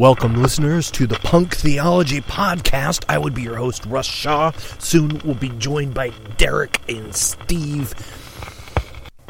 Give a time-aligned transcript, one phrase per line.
[0.00, 3.04] Welcome, listeners, to the Punk Theology Podcast.
[3.06, 4.50] I would be your host, Russ Shaw.
[4.78, 7.92] Soon we'll be joined by Derek and Steve.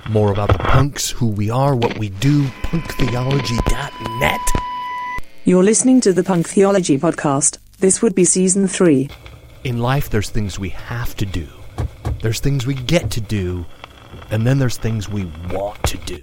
[0.09, 4.41] More about the punks, who we are, what we do, punktheology.net.
[5.45, 7.59] You're listening to the Punk Theology Podcast.
[7.81, 9.11] This would be season three.
[9.65, 11.49] In life, there's things we have to do,
[12.23, 13.67] there's things we get to do,
[14.31, 16.21] and then there's things we want to do.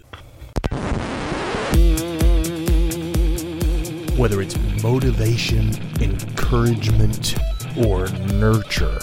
[4.18, 5.71] whether it's motivation,
[6.02, 7.35] encouragement,
[7.77, 8.98] or nurture.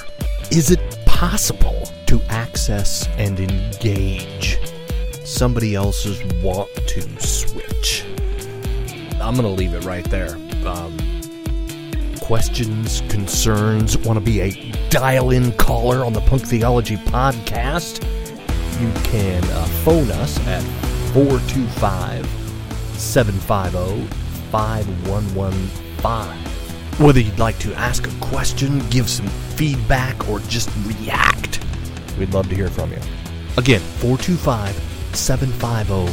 [0.50, 4.58] Is it possible to access and engage
[5.24, 8.04] somebody else's want to switch?
[9.20, 10.34] I'm going to leave it right there.
[10.66, 10.96] Um,
[12.20, 18.02] questions, concerns, want to be a dial in caller on the Punk Theology podcast?
[18.80, 20.62] You can uh, phone us at
[21.12, 22.26] 425
[22.98, 24.23] 750
[24.54, 27.04] 5115.
[27.04, 31.58] Whether you'd like to ask a question, give some feedback, or just react,
[32.20, 33.00] we'd love to hear from you.
[33.56, 34.70] Again, 425
[35.16, 36.06] 750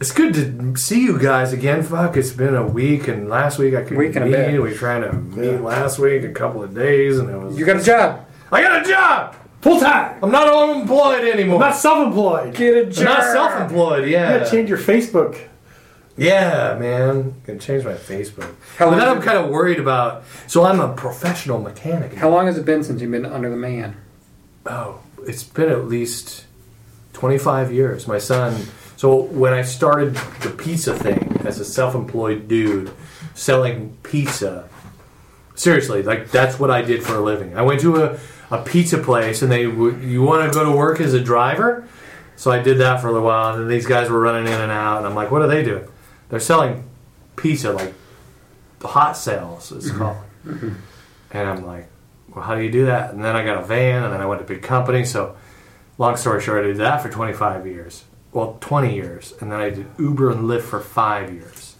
[0.00, 1.82] It's good to see you guys again.
[1.82, 4.32] Fuck, it's been a week, and last week I couldn't Week and a meet.
[4.36, 4.52] bit.
[4.52, 5.58] We were trying to meet Yeah.
[5.60, 7.58] last week, a couple of days, and it was.
[7.58, 8.26] You got a job.
[8.52, 9.36] I got a job.
[9.62, 10.18] Full time.
[10.22, 11.58] I'm not unemployed anymore.
[11.60, 12.54] Not self-employed.
[12.54, 12.98] Get a job.
[12.98, 14.04] I'm not self-employed.
[14.04, 14.38] You Yeah.
[14.38, 15.48] gotta change your Facebook.
[16.16, 17.34] Yeah, man.
[17.42, 18.54] i gonna change my Facebook.
[18.76, 20.24] How But long then I'm kind of worried about.
[20.46, 22.14] So I'm a professional mechanic.
[22.14, 23.96] How long has it been since you've been under the man?
[24.64, 26.46] Oh, it's been at least
[27.14, 28.06] 25 years.
[28.06, 28.66] My son.
[28.96, 32.92] So when I started the pizza thing as a self-employed dude
[33.34, 34.68] selling pizza,
[35.56, 37.56] seriously, like that's what I did for a living.
[37.58, 38.20] I went to a,
[38.52, 41.88] a pizza place and they you want to go to work as a driver?
[42.36, 44.60] So I did that for a little while, and then these guys were running in
[44.60, 45.86] and out, and I'm like, what are they doing?
[46.28, 46.84] they're selling
[47.36, 47.92] pizza like
[48.80, 49.98] the hot sales it's mm-hmm.
[49.98, 50.16] called.
[50.46, 50.72] Mm-hmm.
[51.32, 51.88] And I'm like,
[52.34, 53.12] well, how do you do that?
[53.12, 55.04] And then I got a van, and then I went to big company.
[55.04, 55.36] So,
[55.98, 58.04] long story short, I did that for 25 years.
[58.32, 61.76] Well, 20 years, and then I did Uber and Lyft for five years,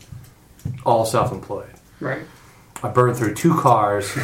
[0.86, 1.70] all self-employed.
[2.00, 2.22] Right.
[2.82, 4.10] I burned through two cars.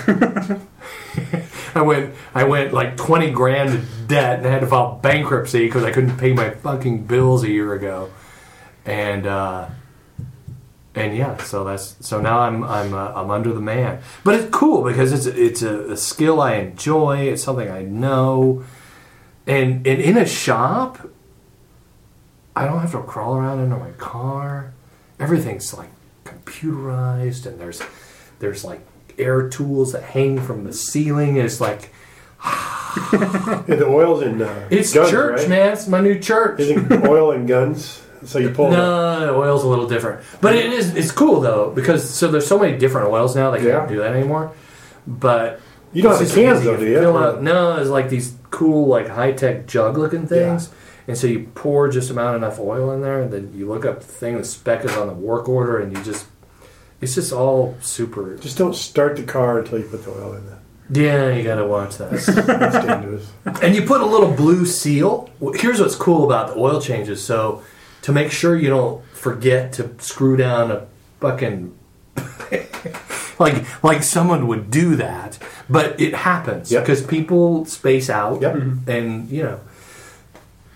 [1.75, 5.67] I went, I went like 20 grand in debt, and I had to file bankruptcy
[5.67, 8.11] because I couldn't pay my fucking bills a year ago.
[8.87, 9.69] And uh,
[11.01, 14.03] and yeah, so that's so now I'm I'm uh, I'm under the man.
[14.25, 17.19] But it's cool because it's it's a, a, skill I enjoy.
[17.21, 18.65] It's something I know,
[19.47, 21.09] and and in a shop,
[22.55, 24.75] I don't have to crawl around into my car.
[25.19, 25.91] Everything's like
[26.25, 27.83] computerized, and there's
[28.39, 28.81] there's like
[29.19, 31.37] air tools that hang from the ceiling.
[31.37, 31.93] It's like.
[33.13, 34.41] the oil's in.
[34.43, 35.49] Uh, it's guns, church, right?
[35.49, 35.73] man.
[35.75, 36.59] It's my new church.
[36.59, 38.03] Isn't oil and guns?
[38.25, 38.73] so you pulled.
[38.73, 40.95] No, the oil's a little different, but it is.
[40.97, 43.51] It's cool though because so there's so many different oils now.
[43.51, 43.79] They yeah.
[43.79, 44.53] can't do that anymore.
[45.07, 45.61] But
[45.93, 47.01] you don't have the cans though, do you?
[47.01, 50.69] no, it's like these cool like high tech jug looking things.
[50.69, 50.75] Yeah.
[51.09, 54.01] And so you pour just about enough oil in there, and then you look up
[54.01, 56.27] the thing, the spec is on the work order, and you just,
[57.01, 58.37] it's just all super.
[58.37, 60.59] Just don't start the car until you put the oil in there.
[60.93, 62.11] Yeah, you gotta watch that.
[62.87, 63.31] dangerous.
[63.63, 65.29] And you put a little blue seal.
[65.55, 67.25] Here's what's cool about the oil changes.
[67.25, 67.63] So
[68.03, 70.87] to make sure you don't forget to screw down a
[71.21, 71.77] fucking
[73.39, 75.39] like like someone would do that,
[75.69, 77.11] but it happens because yep.
[77.11, 78.55] people space out, yep.
[78.55, 78.91] Mm-hmm.
[78.91, 79.61] and you know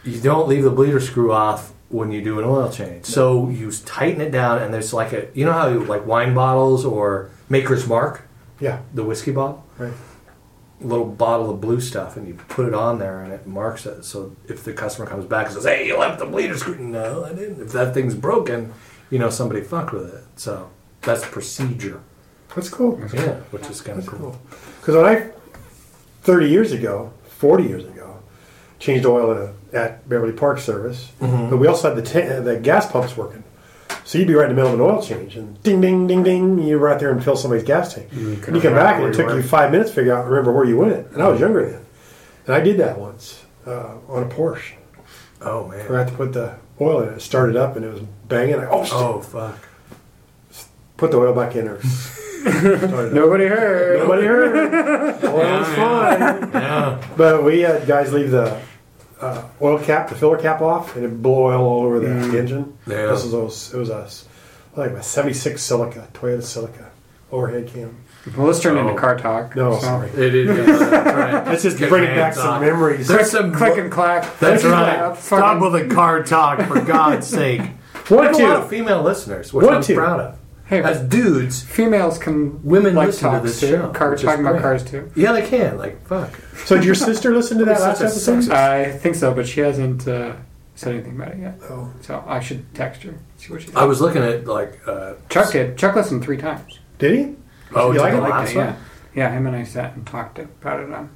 [0.05, 3.07] you don't leave the bleeder screw off when you do an oil change.
[3.07, 6.35] So you tighten it down, and there's like a you know how you, like wine
[6.35, 8.23] bottles or Maker's Mark,
[8.61, 9.93] yeah, the whiskey bottle, right
[10.85, 14.05] little bottle of blue stuff and you put it on there and it marks it.
[14.05, 17.25] So if the customer comes back and says, "Hey, you left the bleeder screw," no,
[17.25, 17.61] I didn't.
[17.61, 18.73] If that thing's broken,
[19.11, 20.25] you know somebody fucked with it.
[20.37, 20.71] So
[21.03, 22.01] that's procedure.
[22.55, 22.97] That's cool.
[22.97, 23.35] That's yeah, cool.
[23.51, 24.39] which is kind of cool.
[24.81, 25.03] Because cool.
[25.03, 25.31] when I
[26.23, 28.19] thirty years ago, forty years ago,
[28.79, 31.51] changed oil at Beverly Park Service, mm-hmm.
[31.51, 33.43] but we also had the t- the gas pumps working.
[34.05, 36.23] So you'd be right in the middle of an oil change, and ding, ding, ding,
[36.23, 38.09] ding, you're right there and fill somebody's gas tank.
[38.13, 40.65] You, you come back, and it took you five minutes to figure out remember where
[40.67, 41.07] you went.
[41.13, 41.85] And I was younger then,
[42.47, 44.73] and I did that once uh, on a Porsche.
[45.41, 45.81] Oh man!
[45.81, 47.15] I forgot to put the oil in.
[47.15, 48.57] It started up, and it was banging.
[48.57, 49.59] I, oh, oh fuck!
[50.99, 51.81] Put the oil back in there.
[53.15, 54.01] Nobody heard.
[54.01, 55.23] Nobody heard.
[55.23, 56.53] Well, yeah, it was fun.
[56.53, 57.07] Yeah.
[57.17, 58.61] But we had guys leave the
[59.21, 62.35] uh, oil cap, the filler cap off, and it blew oil all over the mm.
[62.35, 62.77] engine.
[62.87, 63.07] Yeah.
[63.07, 64.27] This was it was us
[64.77, 66.87] like a '76 Celica, Toyota Celica
[67.31, 68.01] overhead cam.
[68.37, 68.89] Well, let's turn oh.
[68.89, 69.55] into car talk.
[69.55, 69.81] No, so.
[69.83, 70.09] sorry.
[70.11, 70.49] It is.
[70.49, 73.07] Uh, Let's just bring back some memories.
[73.07, 74.39] There's some click and clack.
[74.39, 75.15] That's right.
[75.19, 77.61] Stop with the car talk, for God's sake.
[78.09, 79.95] What two female listeners, which what I'm two?
[79.97, 80.39] proud of.
[80.67, 83.91] Hey, as dudes, females can women like listen to this show.
[83.91, 85.11] Cars, talking about cars too.
[85.15, 85.77] Yeah, they can.
[85.77, 86.35] Like fuck.
[86.65, 88.51] So did your sister listen to that last episode?
[88.51, 90.37] I think so, but she hasn't uh,
[90.75, 91.57] said anything about it yet.
[91.69, 91.93] Oh.
[92.01, 93.15] So I should text her.
[93.37, 93.67] See what she.
[93.67, 93.81] Thinks.
[93.81, 95.77] I was looking at like uh, Chuck did.
[95.77, 96.79] Chuck listened three times.
[96.99, 97.35] Did he?
[97.75, 98.21] Oh, he liked it.
[98.23, 98.77] Liked it yeah,
[99.15, 99.31] yeah.
[99.33, 101.11] Him and I sat and talked about it on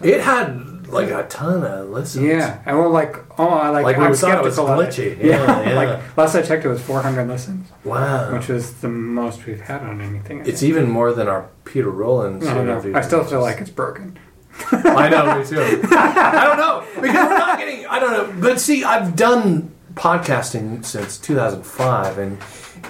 [0.00, 2.24] it had like a ton of listens.
[2.24, 4.46] Yeah, and we're like, oh, I like, like I'm skeptical.
[4.46, 4.58] it was
[4.96, 5.10] glitchy.
[5.18, 5.24] It.
[5.26, 7.68] Yeah, yeah, like last I checked, it was 400 listens.
[7.84, 10.40] Wow, which is the most we've had on anything.
[10.40, 10.70] I it's think.
[10.70, 12.44] even more than our Peter Rollins.
[12.44, 14.18] No, no, I still feel like it's broken.
[14.72, 15.60] I know, me too.
[15.60, 17.86] I don't know because we're not getting.
[17.86, 22.38] I don't know, but see, I've done podcasting since 2005, and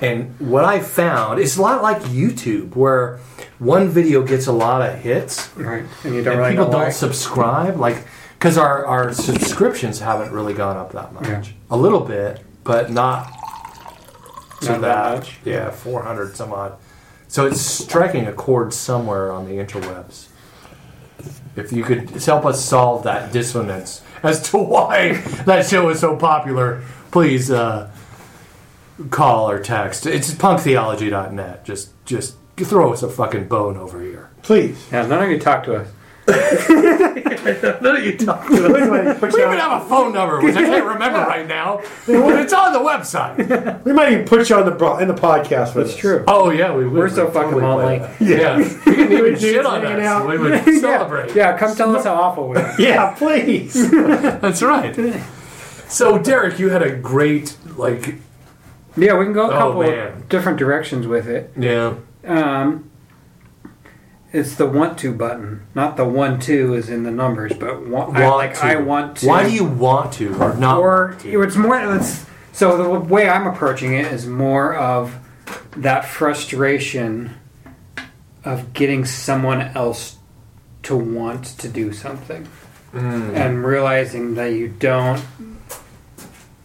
[0.01, 3.19] and what I found is a lot like YouTube, where
[3.63, 5.85] one video gets a lot of hits, right?
[6.05, 6.89] And you don't and really people don't why.
[6.91, 7.97] subscribe, like
[8.37, 11.29] because our our subscriptions haven't really gone up that much.
[11.29, 11.45] Yeah.
[11.71, 13.27] A little bit, but not
[14.63, 15.39] so not that, much.
[15.45, 16.75] Yeah, four hundred some odd.
[17.29, 20.27] So it's striking a chord somewhere on the interwebs.
[21.55, 25.13] If you could help us solve that dissonance as to why
[25.47, 26.83] that show is so popular,
[27.13, 27.93] please uh,
[29.11, 30.05] call or text.
[30.05, 31.65] It's punktheology.net.
[31.65, 34.31] Just just throw us a fucking bone over here.
[34.43, 34.87] Please.
[34.93, 35.89] Yeah, none of you talk to us.
[36.29, 39.21] none of you talk to us.
[39.35, 41.79] We even have a phone number, which I can't remember right now.
[42.07, 43.83] But it's on the website.
[43.85, 46.23] We might even put you on the bro- in the podcast That's true.
[46.29, 46.93] Oh yeah, we would.
[46.97, 48.09] We're so we fucking totally lonely.
[48.21, 50.01] Yeah, we can even shit on us.
[50.01, 50.29] out.
[50.29, 51.35] We would celebrate.
[51.35, 52.75] Yeah, come tell us how awful we are.
[52.79, 53.91] Yeah, please.
[53.91, 54.95] That's right.
[55.89, 58.15] So Derek, you had a great like
[58.97, 61.51] Yeah, we can go a oh, couple different directions with it.
[61.59, 61.97] yeah.
[62.25, 62.91] Um,
[64.33, 68.17] it's the want to button, not the one two is in the numbers, but want
[68.17, 68.65] I, like to.
[68.65, 69.27] I want to.
[69.27, 70.79] Why do you want to or not?
[70.79, 71.97] Or it's more.
[71.97, 75.17] It's, so the way I'm approaching it is more of
[75.77, 77.35] that frustration
[78.45, 80.17] of getting someone else
[80.85, 82.49] to want to do something,
[82.95, 83.35] mm.
[83.37, 85.23] and realizing that you don't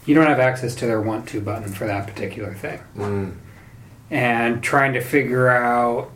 [0.06, 2.80] you don't have access to their want to button for that particular thing.
[2.96, 3.36] Mm
[4.10, 6.12] and trying to figure out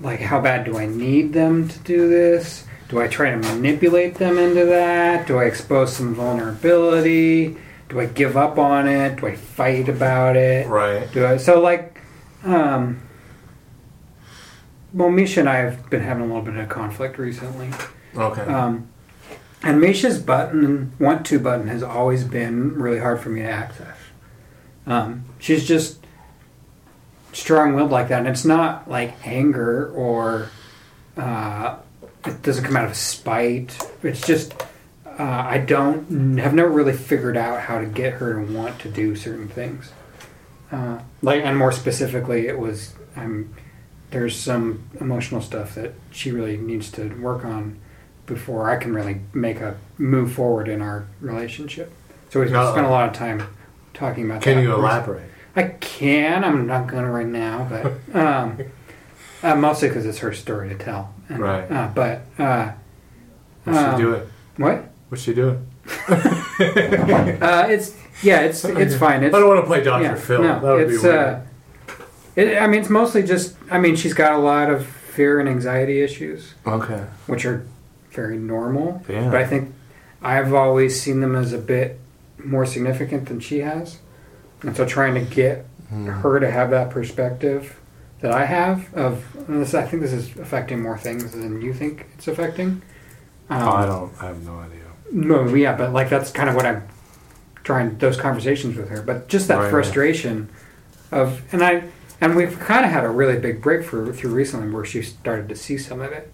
[0.00, 2.64] like how bad do I need them to do this?
[2.88, 5.26] Do I try to manipulate them into that?
[5.26, 7.56] Do I expose some vulnerability?
[7.88, 9.16] Do I give up on it?
[9.16, 10.66] Do I fight about it?
[10.68, 11.10] Right.
[11.12, 12.00] Do I so like
[12.44, 13.02] um
[14.92, 17.70] well Misha and I have been having a little bit of conflict recently.
[18.14, 18.42] Okay.
[18.42, 18.88] Um
[19.62, 23.96] and Misha's button want to button has always been really hard for me to access.
[24.86, 26.05] Um, she's just
[27.36, 30.48] strong-willed like that, and it's not like anger or
[31.18, 31.76] uh,
[32.26, 33.76] it doesn't come out of spite.
[34.02, 34.54] It's just
[35.06, 38.88] uh, I don't have never really figured out how to get her to want to
[38.90, 39.92] do certain things.
[40.72, 43.54] Uh, like, and more specifically, it was I'm um,
[44.10, 47.78] there's some emotional stuff that she really needs to work on
[48.24, 51.92] before I can really make a move forward in our relationship.
[52.30, 53.42] So we spent a lot of time
[53.94, 54.42] talking about.
[54.42, 54.62] Can that.
[54.62, 55.30] you elaborate?
[55.56, 56.44] I can.
[56.44, 58.58] I'm not going to right now, but um,
[59.42, 61.14] uh, mostly because it's her story to tell.
[61.30, 61.70] And, right.
[61.72, 62.72] Uh, but uh,
[63.64, 64.22] what's um, she doing?
[64.58, 64.84] What?
[65.08, 65.66] What's she doing?
[66.08, 69.22] uh, it's yeah, it's oh, it's fine.
[69.24, 70.42] It's, I don't want to play Doctor yeah, Phil.
[70.42, 71.42] No, that would be uh, weird.
[72.36, 73.56] It, I mean, it's mostly just.
[73.70, 76.52] I mean, she's got a lot of fear and anxiety issues.
[76.66, 77.04] Okay.
[77.28, 77.66] Which are
[78.10, 79.02] very normal.
[79.08, 79.30] Yeah.
[79.30, 79.74] But I think
[80.20, 81.98] I've always seen them as a bit
[82.44, 84.00] more significant than she has.
[84.62, 86.06] And so trying to get mm.
[86.22, 87.78] her to have that perspective
[88.20, 92.06] that I have of this, I think this is affecting more things than you think
[92.14, 92.82] it's affecting.
[93.50, 94.22] Oh, um, oh, I don't.
[94.22, 94.78] I have no idea.
[95.12, 96.86] No, yeah, but like that's kind of what I'm
[97.62, 99.02] trying those conversations with her.
[99.02, 99.70] But just that right.
[99.70, 100.48] frustration
[101.12, 101.84] of, and I,
[102.20, 105.54] and we've kind of had a really big breakthrough through recently where she started to
[105.56, 106.32] see some of it.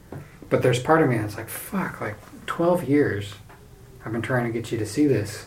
[0.49, 2.15] But there's part of me that's like, fuck, like
[2.47, 3.35] 12 years,
[4.05, 5.47] I've been trying to get you to see this.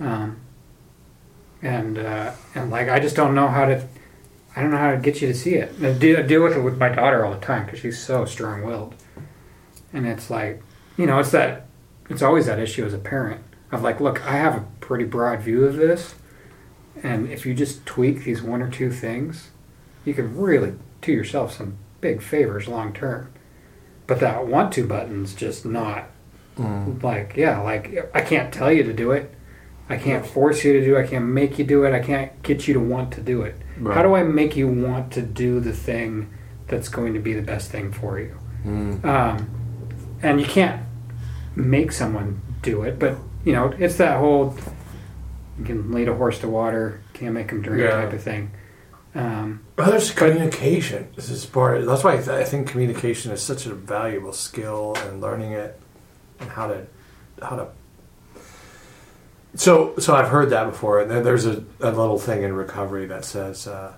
[0.00, 0.40] Um,
[1.62, 3.86] and uh, and like I just don't know how to,
[4.56, 5.72] I don't know how to get you to see it.
[5.82, 8.24] I deal, I deal with it with my daughter all the time because she's so
[8.24, 8.94] strong-willed,
[9.92, 10.62] and it's like,
[10.96, 11.66] you know, it's that,
[12.08, 15.40] it's always that issue as a parent of like, look, I have a pretty broad
[15.40, 16.14] view of this,
[17.02, 19.50] and if you just tweak these one or two things,
[20.04, 23.32] you can really do yourself some big favors long term.
[24.06, 26.08] But that want to button's just not
[26.58, 27.00] mm.
[27.00, 29.32] like yeah, like I can't tell you to do it
[29.90, 30.96] I can't force you to do.
[30.96, 31.04] It.
[31.06, 31.92] I can't make you do it.
[31.92, 33.56] I can't get you to want to do it.
[33.76, 33.94] Right.
[33.94, 36.32] How do I make you want to do the thing
[36.68, 38.38] that's going to be the best thing for you?
[38.64, 39.04] Mm.
[39.04, 39.50] Um,
[40.22, 40.80] and you can't
[41.56, 44.54] make someone do it, but you know it's that whole
[45.58, 47.90] you can lead a horse to water, can't make him drink yeah.
[48.02, 48.52] type of thing.
[49.16, 51.08] Um, well, there's communication.
[51.16, 51.78] This is part.
[51.78, 55.50] Of, that's why I, th- I, think communication is such a valuable skill, and learning
[55.52, 55.80] it
[56.38, 56.86] and how to
[57.42, 57.66] how to
[59.56, 63.24] so, so I've heard that before, and there's a, a little thing in recovery that
[63.24, 63.94] says uh,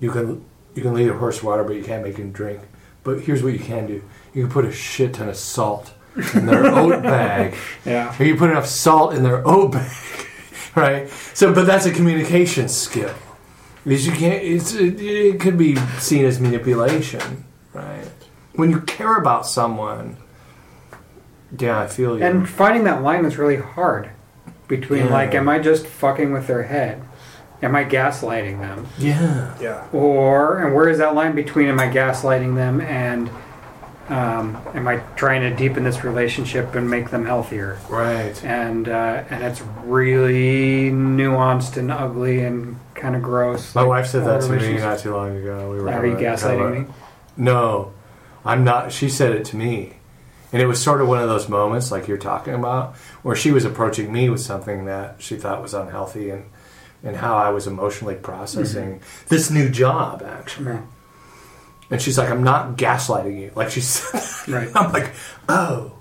[0.00, 2.60] you can you can lead a horse water, but you can't make him drink.
[3.04, 4.02] But here's what you can do:
[4.34, 5.92] you can put a shit ton of salt
[6.34, 7.54] in their oat bag.
[7.84, 8.16] Yeah.
[8.18, 9.96] Or you put enough salt in their oat bag,
[10.74, 11.08] right?
[11.32, 13.14] So, but that's a communication skill.
[13.84, 14.42] Because you can't.
[14.42, 18.04] It's, it, it could be seen as manipulation, right?
[18.54, 20.16] When you care about someone,
[21.56, 22.24] yeah, I feel you.
[22.24, 24.10] And finding that line is really hard
[24.80, 25.12] between yeah.
[25.12, 27.02] like, am I just fucking with their head?
[27.62, 28.86] Am I gaslighting them?
[28.98, 29.54] Yeah.
[29.60, 29.86] Yeah.
[29.92, 33.28] Or, and where is that line between am I gaslighting them and
[34.08, 37.78] um, am I trying to deepen this relationship and make them healthier?
[37.90, 38.42] Right.
[38.44, 43.74] And uh, and it's really nuanced and ugly and kind of gross.
[43.74, 45.70] My like, wife said that to me not too long ago.
[45.70, 45.90] We were.
[45.92, 46.94] Are you gaslighting me?
[47.36, 47.92] No,
[48.44, 48.90] I'm not.
[48.90, 49.96] She said it to me.
[50.52, 53.50] And it was sort of one of those moments, like you're talking about, where she
[53.50, 56.44] was approaching me with something that she thought was unhealthy and,
[57.02, 59.26] and how I was emotionally processing mm-hmm.
[59.28, 60.66] this new job, actually.
[60.72, 60.82] Right.
[61.90, 63.50] And she's like, I'm not gaslighting you.
[63.54, 64.04] Like she's.
[64.48, 64.68] right.
[64.74, 65.12] I'm like,
[65.48, 65.96] oh.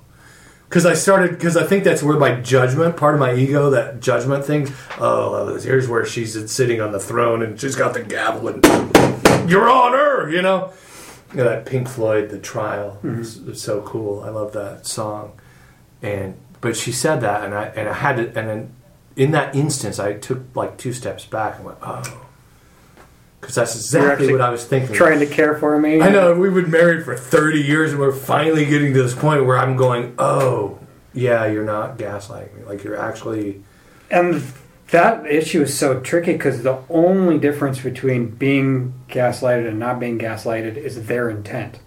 [0.68, 4.00] Because I started, because I think that's where my judgment, part of my ego, that
[4.02, 8.48] judgment thing, oh, here's where she's sitting on the throne and she's got the gavel
[8.48, 10.72] and you're on her, you know?
[11.34, 14.24] you know, that Pink Floyd, The Trial, mm was, so cool.
[14.24, 15.34] I love that song.
[16.02, 18.74] And but she said that, and I and I had to, and then
[19.16, 22.26] in that instance, I took like two steps back and went, oh.
[23.40, 24.94] Because that's exactly what I was thinking.
[24.96, 26.00] Trying to care for me.
[26.00, 29.48] I know we've been married for thirty years, and we're finally getting to this point
[29.48, 30.78] where I'm going, "Oh,
[31.14, 32.64] yeah, you're not gaslighting me.
[32.66, 33.64] Like you're actually."
[34.12, 34.44] And
[34.92, 40.20] that issue is so tricky because the only difference between being gaslighted and not being
[40.20, 41.80] gaslighted is their intent.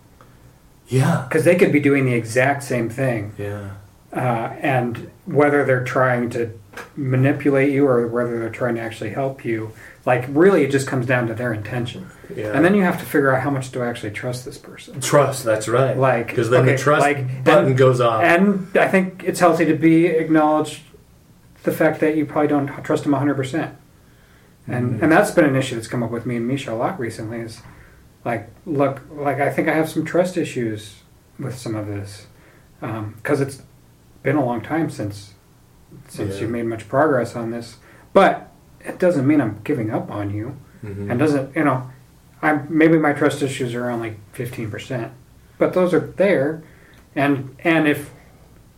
[0.88, 1.26] Yeah.
[1.28, 3.32] Because they could be doing the exact same thing.
[3.38, 3.74] Yeah.
[4.12, 6.58] Uh, and whether they're trying to
[6.96, 9.72] manipulate you or whether they're trying to actually help you,
[10.06, 12.08] like really, it just comes down to their intention.
[12.34, 12.52] Yeah.
[12.54, 15.00] And then you have to figure out how much do I actually trust this person.
[15.00, 15.96] Trust, that's right.
[15.96, 18.22] Like because then okay, the trust like, button and, goes off.
[18.22, 20.80] And I think it's healthy to be acknowledged
[21.64, 23.74] the fact that you probably don't trust him 100%.
[24.66, 25.02] And mm-hmm.
[25.02, 27.40] and that's been an issue that's come up with me and Misha a lot recently
[27.40, 27.60] is
[28.24, 30.96] like, look, like I think I have some trust issues
[31.38, 32.26] with some of this
[32.80, 33.62] because um, it's
[34.22, 35.34] been a long time since
[36.08, 36.42] since yeah.
[36.42, 37.76] you made much progress on this.
[38.14, 41.10] But it doesn't mean I'm giving up on you, mm-hmm.
[41.10, 41.90] and doesn't you know,
[42.40, 45.12] I maybe my trust issues are only fifteen percent,
[45.58, 46.62] but those are there,
[47.14, 48.12] and and if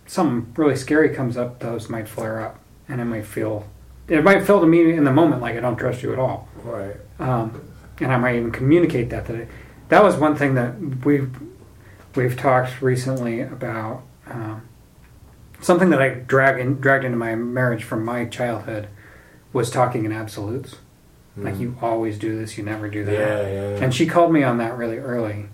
[0.08, 3.66] something really scary comes up, those might flare up and it might feel
[4.08, 6.48] it might feel to me in the moment like I don't trust you at all.
[6.62, 6.96] Right.
[7.18, 9.46] Um, and I might even communicate that that I,
[9.88, 11.34] that was one thing that we've
[12.14, 14.62] we've talked recently about um,
[15.60, 18.88] something that I dragged in, dragged into my marriage from my childhood
[19.52, 20.76] was talking in absolutes.
[21.38, 21.62] Like hmm.
[21.62, 23.12] you always do this, you never do that.
[23.12, 23.84] Yeah, yeah, yeah.
[23.84, 25.46] And she called me on that really early,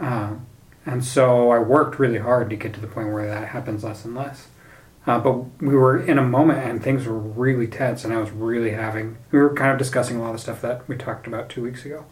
[0.00, 0.44] um,
[0.84, 4.04] and so I worked really hard to get to the point where that happens less
[4.04, 4.48] and less.
[5.06, 8.30] Uh, but we were in a moment and things were really tense, and I was
[8.30, 9.16] really having.
[9.30, 11.62] We were kind of discussing a lot of the stuff that we talked about two
[11.62, 12.04] weeks ago.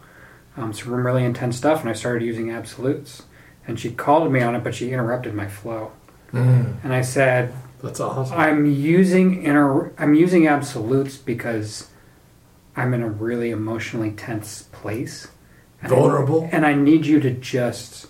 [0.56, 3.24] Um, some really intense stuff, and I started using absolutes.
[3.66, 5.92] And she called me on it, but she interrupted my flow.
[6.32, 6.76] Mm.
[6.82, 7.52] And I said,
[7.82, 11.90] "That's awesome." I'm using inter- I'm using absolutes because
[12.74, 15.28] I'm in a really emotionally tense place.
[15.82, 16.44] And vulnerable.
[16.50, 18.06] I, and I need you to just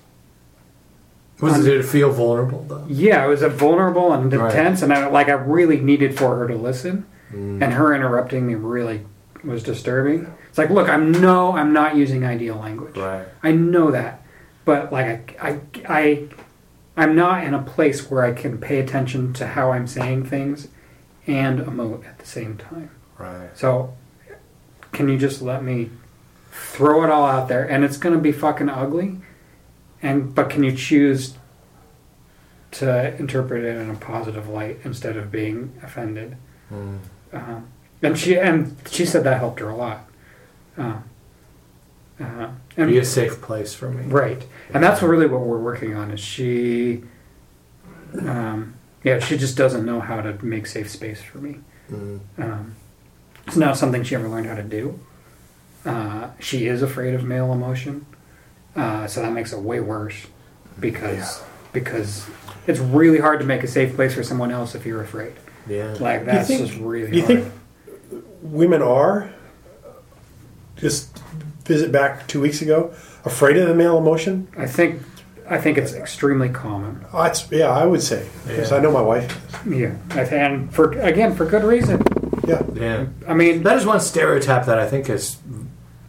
[1.41, 2.85] was it feel vulnerable though?
[2.89, 4.83] Yeah, it was a vulnerable and intense, right.
[4.83, 7.63] and I, like I really needed for her to listen, mm.
[7.63, 9.03] and her interrupting me really
[9.45, 10.33] was disturbing.
[10.49, 12.97] It's like, look, I'm no, I'm not using ideal language.
[12.97, 13.27] Right.
[13.43, 14.25] I know that,
[14.65, 16.29] but like I, I, I,
[16.97, 20.67] I'm not in a place where I can pay attention to how I'm saying things,
[21.29, 22.91] and emote at the same time.
[23.17, 23.57] Right.
[23.57, 23.95] So,
[24.93, 25.91] can you just let me
[26.51, 27.65] throw it all out there?
[27.65, 29.19] And it's going to be fucking ugly
[30.03, 31.35] and but can you choose
[32.71, 36.37] to interpret it in a positive light instead of being offended?
[36.71, 36.99] Mm.
[37.33, 37.61] Uh,
[38.03, 40.09] and she and she said that helped her a lot.
[40.77, 40.99] Uh,
[42.21, 44.45] uh, and, be a safe place for me, right?
[44.75, 46.11] And that's really what we're working on.
[46.11, 47.03] Is she?
[48.21, 48.75] Um,
[49.05, 51.59] yeah, she just doesn't know how to make safe space for me.
[51.91, 52.21] Mm.
[52.39, 52.77] Um,
[53.47, 54.99] it's not something she ever learned how to do.
[55.85, 58.05] Uh, she is afraid of male emotion.
[58.79, 60.27] Uh, so that makes it way worse
[60.79, 61.45] because yeah.
[61.73, 62.25] because
[62.69, 65.33] it's really hard to make a safe place for someone else if you're afraid.
[65.69, 67.15] Yeah, like that's think, just really.
[67.17, 67.43] You hard.
[68.07, 69.33] think women are
[70.77, 71.19] just
[71.67, 72.95] visit back two weeks ago
[73.25, 74.47] afraid of the male emotion?
[74.57, 75.03] I think
[75.51, 77.05] I think it's extremely common.
[77.13, 78.77] Oh, it's, yeah, I would say because yeah.
[78.77, 79.65] I know my wife.
[79.69, 82.01] Yeah, and for again for good reason.
[82.47, 83.07] Yeah, yeah.
[83.27, 85.37] I mean, that is one stereotype that I think is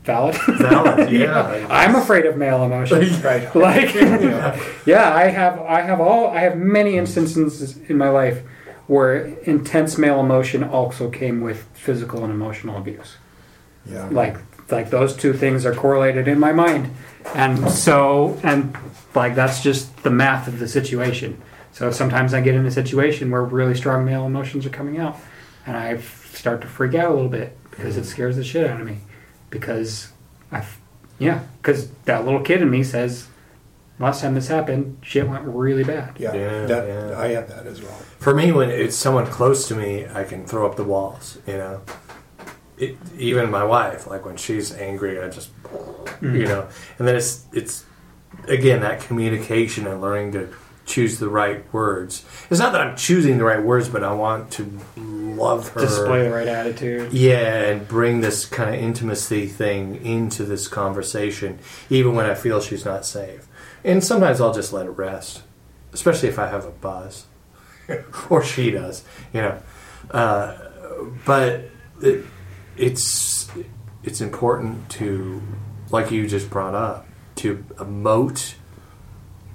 [0.09, 0.35] valid.
[0.59, 1.67] Valid, yeah.
[1.69, 3.21] I'm afraid of male emotions.
[3.23, 3.53] right.
[3.55, 8.41] Like, yeah, I have, I have all, I have many instances in my life
[8.87, 13.15] where intense male emotion also came with physical and emotional abuse.
[13.85, 14.09] Yeah.
[14.09, 14.37] Like,
[14.71, 16.91] like those two things are correlated in my mind,
[17.33, 18.75] and so, and
[19.15, 21.41] like that's just the math of the situation.
[21.71, 25.17] So sometimes I get in a situation where really strong male emotions are coming out,
[25.65, 28.11] and I start to freak out a little bit because it mm.
[28.11, 28.97] scares the shit out of me
[29.49, 30.11] because
[30.51, 30.65] I,
[31.17, 33.27] yeah, because that little kid in me says,
[33.99, 36.15] last time this happened, shit went really bad.
[36.19, 37.91] Yeah, yeah, that, yeah, I have that as well.
[38.19, 41.39] For me, when it's someone close to me, I can throw up the walls.
[41.47, 41.81] You know,
[42.77, 46.35] it, even my wife, like when she's angry, I just, mm-hmm.
[46.35, 46.47] you mm.
[46.47, 47.85] know, and then it's it's
[48.47, 50.49] again that communication and learning to
[50.89, 52.25] choose the right words.
[52.49, 55.81] It's not that I'm choosing the right words, but I want to love her.
[55.81, 57.13] Display the right attitude.
[57.13, 62.59] Yeah, and bring this kind of intimacy thing into this conversation, even when I feel
[62.59, 63.47] she's not safe.
[63.83, 65.43] And sometimes I'll just let it rest,
[65.93, 67.25] especially if I have a buzz.
[68.29, 69.57] or she does, you know.
[70.11, 70.57] Uh,
[71.25, 71.61] but
[72.01, 72.25] it,
[72.75, 73.49] it's
[74.03, 75.41] it's important to,
[75.91, 78.55] like you just brought up, to emote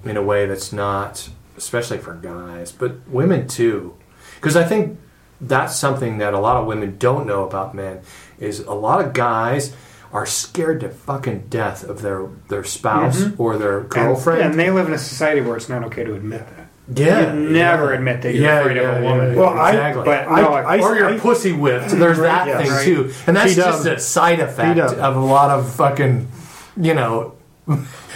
[0.07, 3.97] in a way that's not, especially for guys, but women too.
[4.37, 4.99] Because I think
[5.40, 8.01] that's something that a lot of women don't know about men
[8.38, 9.75] is a lot of guys
[10.12, 13.43] are scared to fucking death of their their spouse mm-hmm.
[13.43, 14.40] or their girlfriend.
[14.43, 16.69] And, and, they live in a society where it's not okay to admit that.
[17.01, 17.99] Yeah, you never yeah.
[17.99, 19.37] admit that you're yeah, afraid yeah, of a woman.
[19.37, 20.03] Well, exactly.
[20.03, 21.88] I, but no, I, I, or your pussy whipped.
[21.88, 22.85] There's that yes, thing right.
[22.85, 26.29] too, and that's just a side effect of a lot of fucking,
[26.77, 27.31] you know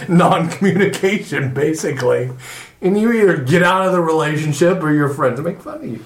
[0.07, 2.29] non-communication, basically.
[2.81, 6.05] And you either get out of the relationship or your friends make fun of you.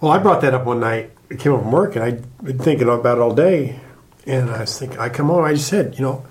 [0.00, 1.10] Well, I brought that up one night.
[1.30, 3.80] I came home from work and I'd been thinking about it all day.
[4.26, 6.26] And I was thinking, I come home, I just said, you know,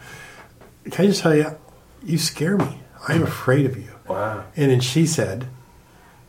[0.91, 1.58] can I just tell you,
[2.03, 2.82] you scare me.
[3.08, 3.89] I'm afraid of you.
[4.08, 4.45] Wow.
[4.56, 5.47] And then she said,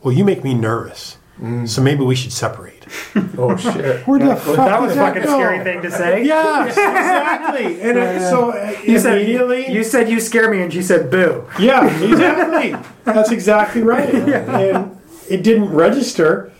[0.01, 1.17] well, you make me nervous.
[1.39, 1.67] Mm.
[1.67, 2.74] So maybe we should separate.
[3.37, 4.05] Oh shit!
[4.07, 5.33] Where the fuck that was did fucking go?
[5.37, 6.23] scary thing to say.
[6.23, 7.81] Yeah, exactly.
[7.81, 11.11] And so uh, uh, You said immediately, you said you scare me, and she said
[11.11, 11.45] boo.
[11.59, 12.79] yeah, exactly.
[13.03, 14.13] That's exactly right.
[14.15, 14.97] And
[15.29, 16.51] it didn't register,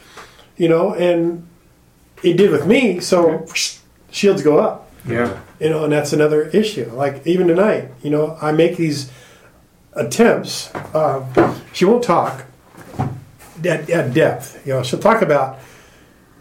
[0.57, 1.45] you know, and
[2.23, 2.99] it did with me.
[2.99, 3.45] So
[4.11, 5.39] shields go up, Yeah.
[5.61, 6.89] you know, and that's another issue.
[6.91, 9.11] Like even tonight, you know, I make these
[9.93, 10.73] attempts.
[10.73, 12.45] Uh, she won't talk
[13.63, 14.65] at, at depth.
[14.67, 15.59] You know, she'll talk about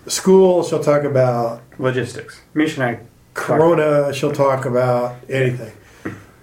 [0.06, 0.62] school.
[0.64, 2.40] She'll talk about logistics.
[2.54, 3.00] Misha and I.
[3.34, 4.12] Corona.
[4.12, 5.72] She'll talk about anything.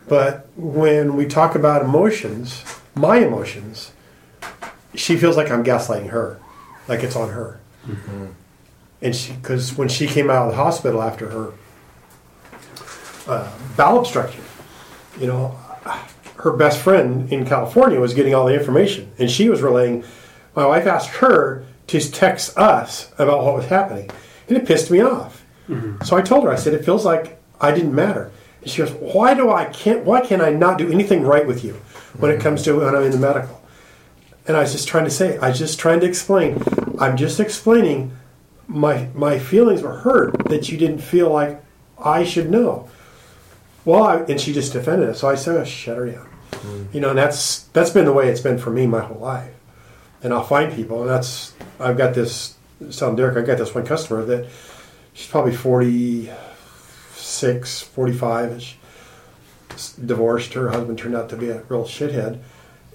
[0.08, 2.64] But when we talk about emotions,
[2.96, 3.92] my emotions,
[4.94, 6.38] she feels like I'm gaslighting her,
[6.90, 7.62] like it's on her.
[7.88, 8.26] Mm-hmm.
[9.04, 11.54] And she, because when she came out of the hospital after her
[13.28, 14.44] uh, bowel obstruction,
[15.18, 15.58] you know,
[16.40, 20.04] her best friend in California was getting all the information, and she was relaying.
[20.58, 21.64] My wife asked her
[22.00, 24.10] to text us about what was happening.
[24.48, 25.44] And it pissed me off.
[25.68, 26.04] Mm-hmm.
[26.06, 28.32] So I told her, I said, it feels like I didn't matter.
[28.62, 31.46] And she goes, why do I can't, why can not I not do anything right
[31.46, 31.74] with you
[32.18, 32.40] when mm-hmm.
[32.40, 33.62] it comes to when I'm in the medical?
[34.48, 36.64] And I was just trying to say, I was just trying to explain.
[37.00, 38.16] I'm just explaining
[38.68, 41.62] my, my feelings were hurt that you didn't feel like
[42.02, 42.90] I should know.
[43.84, 45.16] Well, I, and she just defended it.
[45.16, 46.30] So I said, oh, shut her down.
[46.52, 46.84] Mm-hmm.
[46.94, 49.52] You know, and that's, that's been the way it's been for me my whole life
[50.24, 51.02] and I'll find people.
[51.02, 52.56] And that's I've got this.
[52.90, 54.48] son Derek, I got this one customer that
[55.14, 58.78] she's probably 46, 45 ish,
[60.06, 60.54] divorced.
[60.54, 62.40] Her husband turned out to be a real shithead,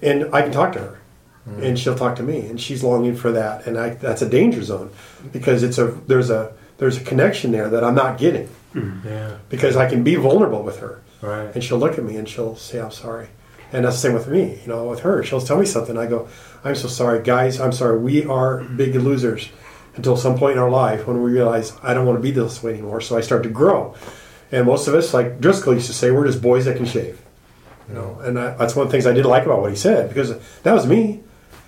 [0.01, 0.99] and I can talk to her,
[1.47, 1.63] mm.
[1.63, 4.61] and she'll talk to me, and she's longing for that, and I, that's a danger
[4.63, 4.89] zone
[5.31, 8.49] because it's a there's a there's a connection there that I'm not getting.
[8.73, 9.05] Mm.
[9.05, 9.35] Yeah.
[9.49, 11.01] Because I can be vulnerable with her.
[11.21, 11.49] Right.
[11.55, 13.29] And she'll look at me and she'll say, I'm sorry.
[13.73, 15.23] And that's the same with me, you know, with her.
[15.23, 15.97] She'll tell me something.
[15.97, 16.27] I go,
[16.63, 17.59] I'm so sorry, guys.
[17.59, 17.99] I'm sorry.
[17.99, 19.49] We are big losers
[19.95, 22.63] until some point in our life when we realize I don't want to be this
[22.63, 23.01] way anymore.
[23.01, 23.93] So I start to grow.
[24.51, 27.21] And most of us, like Driscoll used to say, we're just boys that can shave.
[27.89, 29.77] You know, and I, that's one of the things I did like about what he
[29.77, 31.21] said because that was me.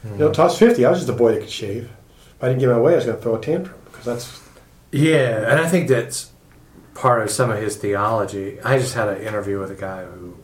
[0.04, 0.34] You know, hmm.
[0.34, 1.90] toss fifty, I was just a boy that could shave.
[2.36, 4.42] If I didn't get my way, I was going to throw a tantrum because that's.
[4.92, 6.32] Yeah, and I think that's
[6.94, 8.60] part of some of his theology.
[8.62, 10.39] I just had an interview with a guy who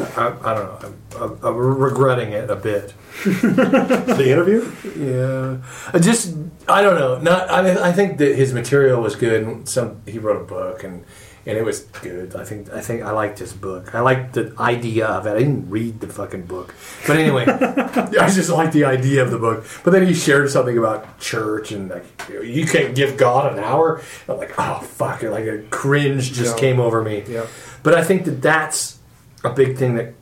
[0.00, 0.94] I, I don't know.
[1.20, 2.94] I'm, I'm regretting it a bit.
[3.24, 4.64] the interview?
[4.96, 5.58] Yeah.
[5.92, 6.34] I just
[6.68, 7.18] I don't know.
[7.18, 9.42] Not I mean I think that his material was good.
[9.42, 11.04] And Some he wrote a book and
[11.46, 12.36] and it was good.
[12.36, 13.94] I think I think I liked his book.
[13.94, 15.30] I liked the idea of it.
[15.32, 16.74] I didn't read the fucking book,
[17.06, 19.64] but anyway, I just liked the idea of the book.
[19.82, 22.04] But then he shared something about church and like
[22.42, 24.02] you can't give God an hour.
[24.28, 25.22] I'm like, oh fuck!
[25.22, 26.60] Like a cringe just yeah.
[26.60, 27.24] came over me.
[27.26, 27.46] Yeah.
[27.82, 28.97] But I think that that's
[29.44, 30.14] a big thing that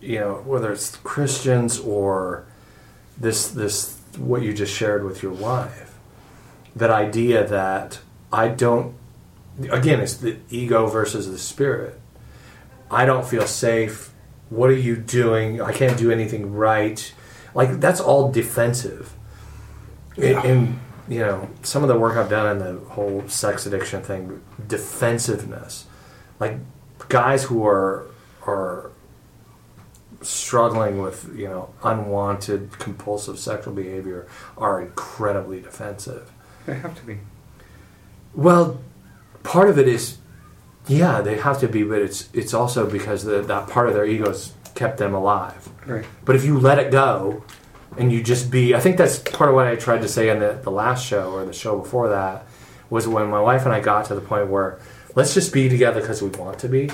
[0.00, 2.46] you know whether it's Christians or
[3.18, 5.98] this this what you just shared with your wife
[6.76, 8.00] that idea that
[8.32, 8.94] I don't
[9.70, 12.00] again it's the ego versus the spirit
[12.90, 14.10] I don't feel safe
[14.50, 17.14] what are you doing I can't do anything right
[17.54, 19.14] like that's all defensive
[20.16, 20.40] yeah.
[20.40, 24.02] and, and you know some of the work I've done in the whole sex addiction
[24.02, 25.86] thing defensiveness
[26.40, 26.56] like
[27.08, 28.06] guys who are
[28.46, 28.90] are
[30.22, 34.26] struggling with you know unwanted compulsive sexual behavior
[34.56, 36.30] are incredibly defensive.
[36.66, 37.18] They have to be.
[38.34, 38.80] Well,
[39.42, 40.18] part of it is,
[40.88, 44.06] yeah, they have to be, but it's it's also because the, that part of their
[44.06, 45.68] egos kept them alive.
[45.86, 46.04] Right.
[46.24, 47.44] But if you let it go,
[47.98, 50.40] and you just be, I think that's part of what I tried to say in
[50.40, 52.46] the, the last show or the show before that
[52.90, 54.80] was when my wife and I got to the point where
[55.14, 56.90] let's just be together because we want to be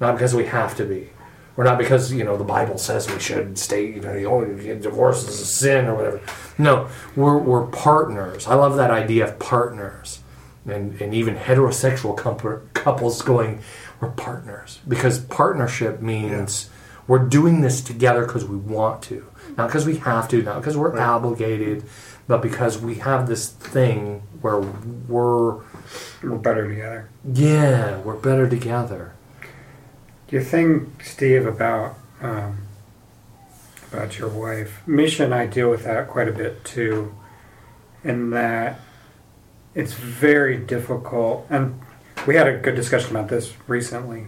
[0.00, 1.10] not because we have to be,
[1.56, 3.86] or not because you know the Bible says we should stay.
[3.92, 6.20] You know, you only divorce is a sin or whatever.
[6.58, 8.46] No, we're we're partners.
[8.46, 10.20] I love that idea of partners,
[10.66, 12.16] and and even heterosexual
[12.74, 13.60] couples going,
[14.00, 17.02] we're partners because partnership means yeah.
[17.06, 20.76] we're doing this together because we want to, not because we have to, not because
[20.76, 21.02] we're right.
[21.02, 21.84] obligated,
[22.26, 25.62] but because we have this thing where we're
[26.22, 27.08] we're better together.
[27.32, 29.14] Yeah, we're better together.
[30.28, 32.58] You think, Steve, about um,
[33.92, 37.14] about your wife, Misha, and I deal with that quite a bit too,
[38.02, 38.80] in that
[39.74, 41.46] it's very difficult.
[41.48, 41.80] And
[42.26, 44.26] we had a good discussion about this recently,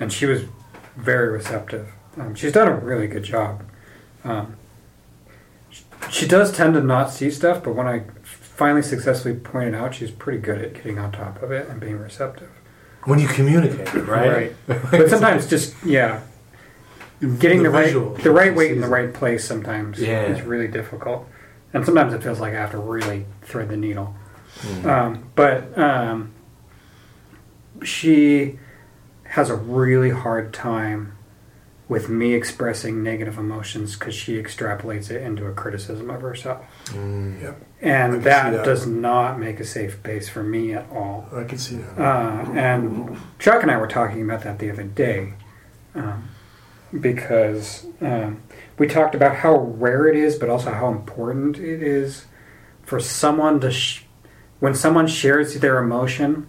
[0.00, 0.42] and she was
[0.96, 1.90] very receptive.
[2.18, 3.62] Um, she's done a really good job.
[4.24, 4.56] Um,
[5.70, 9.94] she, she does tend to not see stuff, but when I finally successfully pointed out,
[9.94, 12.50] she's pretty good at getting on top of it and being receptive
[13.06, 14.52] when you communicate, right?
[14.68, 14.80] right.
[14.90, 16.22] but sometimes just yeah,
[17.38, 20.24] getting the, the right the right weight in the right place sometimes yeah.
[20.26, 21.26] is really difficult,
[21.72, 24.14] and sometimes it feels like I have to really thread the needle.
[24.60, 24.86] Mm.
[24.86, 26.32] Um, but um,
[27.84, 28.58] she
[29.24, 31.15] has a really hard time
[31.88, 36.64] with me expressing negative emotions because she extrapolates it into a criticism of herself.
[36.86, 37.62] Mm, yep.
[37.80, 41.28] And that, that, does not make a safe base for me at all.
[41.32, 41.96] I can see that.
[41.98, 45.34] Uh, and Chuck and I were talking about that the other day
[45.94, 46.28] um,
[47.00, 48.42] because um,
[48.78, 52.26] we talked about how rare it is, but also how important it is
[52.82, 54.04] for someone to, sh-
[54.58, 56.48] when someone shares their emotion,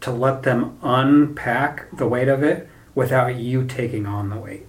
[0.00, 4.66] to let them unpack the weight of it without you taking on the weight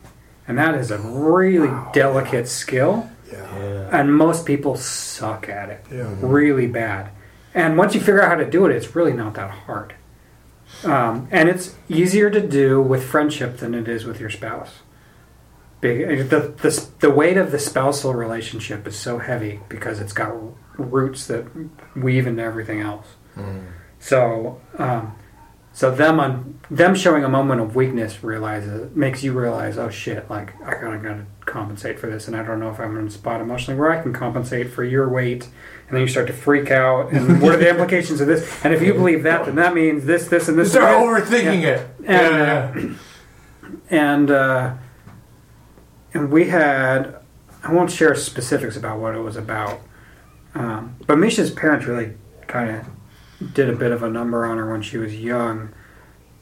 [0.52, 1.90] and that is a really wow.
[1.94, 3.10] delicate skill.
[3.32, 3.90] Yeah.
[3.98, 6.14] And most people suck at it, yeah.
[6.20, 7.10] really bad.
[7.54, 9.94] And once you figure out how to do it, it's really not that hard.
[10.84, 14.80] Um, and it's easier to do with friendship than it is with your spouse.
[15.80, 20.34] Big, the, the, the weight of the spousal relationship is so heavy because it's got
[20.78, 21.46] roots that
[21.96, 23.08] weave into everything else.
[23.38, 23.68] Mm.
[24.00, 25.16] So um,
[25.74, 30.30] so them on them showing a moment of weakness realizes makes you realize, oh shit,
[30.30, 33.10] like I gotta gotta compensate for this, and I don't know if I'm in a
[33.10, 35.44] spot emotionally where I can compensate for your weight,
[35.88, 38.64] and then you start to freak out, and what are the implications of this?
[38.66, 40.74] And if you believe that, then that means this, this, and this.
[40.74, 42.98] You start overthinking it, and yeah, and, uh,
[43.90, 44.74] and, uh,
[46.14, 47.16] and we had
[47.64, 49.80] I won't share specifics about what it was about,
[50.54, 52.12] um, but Misha's parents really
[52.48, 52.84] kind of
[53.54, 55.70] did a bit of a number on her when she was young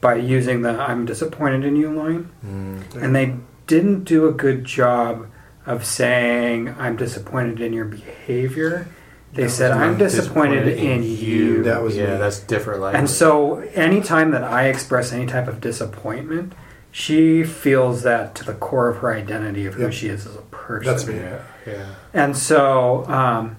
[0.00, 2.30] by using the I'm disappointed in you line.
[2.44, 3.36] mm And they
[3.66, 5.26] didn't do a good job
[5.66, 8.88] of saying I'm disappointed in your behavior.
[9.32, 11.34] They that said I'm disappointed, disappointed in, in you.
[11.34, 11.62] you.
[11.64, 12.16] That was yeah, me.
[12.18, 12.98] that's different language.
[13.00, 16.52] And so anytime that I express any type of disappointment,
[16.90, 19.86] she feels that to the core of her identity of yep.
[19.88, 20.86] who she is as a person.
[20.90, 21.16] That's me.
[21.16, 21.94] Yeah, yeah.
[22.12, 23.54] And so um,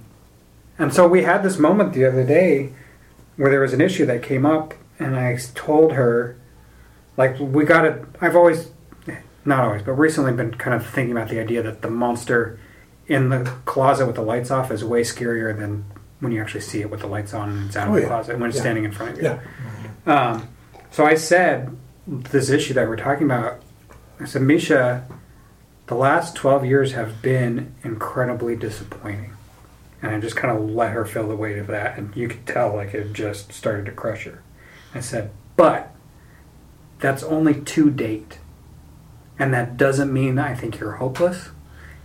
[0.77, 2.71] and so we had this moment the other day
[3.37, 6.37] where there was an issue that came up, and I told her,
[7.17, 8.03] like, we got it.
[8.19, 8.71] I've always,
[9.45, 12.59] not always, but recently been kind of thinking about the idea that the monster
[13.07, 15.85] in the closet with the lights off is way scarier than
[16.19, 18.01] when you actually see it with the lights on and it's out oh, of the
[18.01, 18.07] yeah.
[18.07, 18.61] closet when it's yeah.
[18.61, 19.39] standing in front of you.
[20.05, 20.31] Yeah.
[20.31, 20.47] Um,
[20.91, 23.61] so I said this issue that we're talking about.
[24.19, 25.05] I said, Misha,
[25.87, 29.33] the last 12 years have been incredibly disappointing
[30.01, 32.45] and I just kind of let her feel the weight of that, and you could
[32.47, 34.41] tell like it just started to crush her.
[34.95, 35.93] I said, but
[36.99, 38.39] that's only to date,
[39.37, 41.49] and that doesn't mean I think you're hopeless.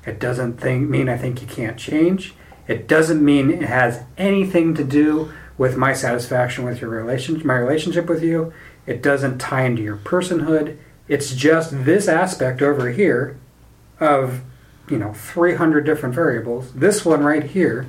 [0.06, 2.34] It doesn't think, mean I think you can't change.
[2.68, 7.56] It doesn't mean it has anything to do with my satisfaction with your relationship, my
[7.56, 8.52] relationship with you.
[8.86, 10.76] It doesn't tie into your personhood.
[11.08, 13.38] It's just this aspect over here
[13.98, 14.42] of
[14.90, 16.72] you know 300 different variables.
[16.72, 17.86] This one right here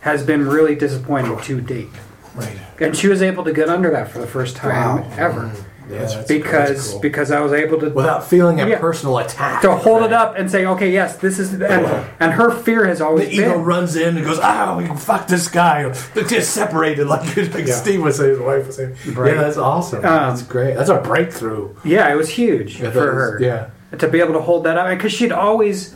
[0.00, 1.88] has been really disappointing to date.
[2.34, 2.58] Right.
[2.80, 5.10] And she was able to get under that for the first time wow.
[5.16, 5.40] ever.
[5.42, 5.62] Mm-hmm.
[5.88, 7.00] Yeah, because cool.
[7.00, 10.06] because I was able to without feeling a yeah, personal attack to hold right.
[10.06, 13.34] it up and say, okay, yes, this is and, and her fear has always the
[13.36, 13.62] ego been.
[13.64, 17.72] runs in and goes, ah, oh, fuck this guy, they just separated like, like yeah.
[17.72, 19.36] Steve was saying, his wife was saying, right.
[19.36, 21.72] yeah, that's awesome, um, that's great, that's a breakthrough.
[21.84, 23.38] Yeah, it was huge for was, her.
[23.40, 25.94] Yeah, to be able to hold that up because she'd always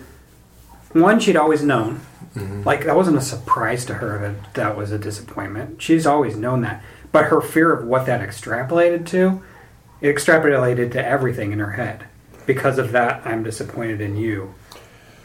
[0.93, 2.01] one she'd always known.
[2.35, 2.63] Mm-hmm.
[2.65, 5.83] Like that wasn't a surprise to her that that was a disappointment.
[5.83, 9.43] She's always known that, but her fear of what that extrapolated to,
[10.01, 12.05] it extrapolated to everything in her head
[12.47, 13.27] because of that.
[13.27, 14.55] I'm disappointed in you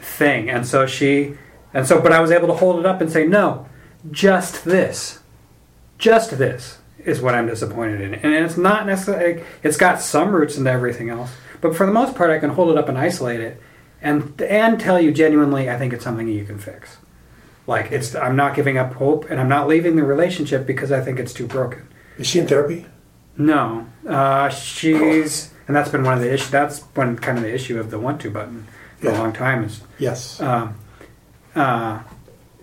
[0.00, 1.34] thing, and so she,
[1.72, 3.66] and so but I was able to hold it up and say no,
[4.10, 5.20] just this,
[5.98, 9.44] just this is what I'm disappointed in, and it's not necessarily.
[9.62, 12.70] It's got some roots into everything else, but for the most part, I can hold
[12.70, 13.60] it up and isolate it
[14.02, 16.98] and and tell you genuinely, I think it's something you can fix.
[17.66, 21.00] Like it's I'm not giving up hope, and I'm not leaving the relationship because I
[21.00, 21.88] think it's too broken.
[22.18, 22.86] Is she in therapy?
[23.38, 26.50] No, uh, she's and that's been one of the issues.
[26.50, 28.66] That's been kind of the issue of the want to button
[28.98, 29.18] for yeah.
[29.18, 29.64] a long time.
[29.64, 30.72] Is yes, uh,
[31.54, 32.00] uh,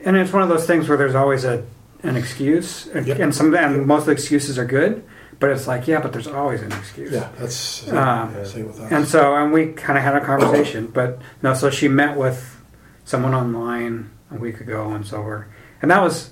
[0.05, 1.65] and it's one of those things where there's always a
[2.03, 3.19] an excuse, yep.
[3.19, 5.03] and some and most of the excuses are good,
[5.39, 7.11] but it's like, yeah, but there's always an excuse.
[7.11, 7.95] Yeah, that's um,
[8.35, 8.91] yeah, same with us.
[8.91, 11.53] And so, and we kind of had a conversation, but no.
[11.53, 12.59] So she met with
[13.05, 15.45] someone online a week ago, and so we're,
[15.81, 16.31] and that was,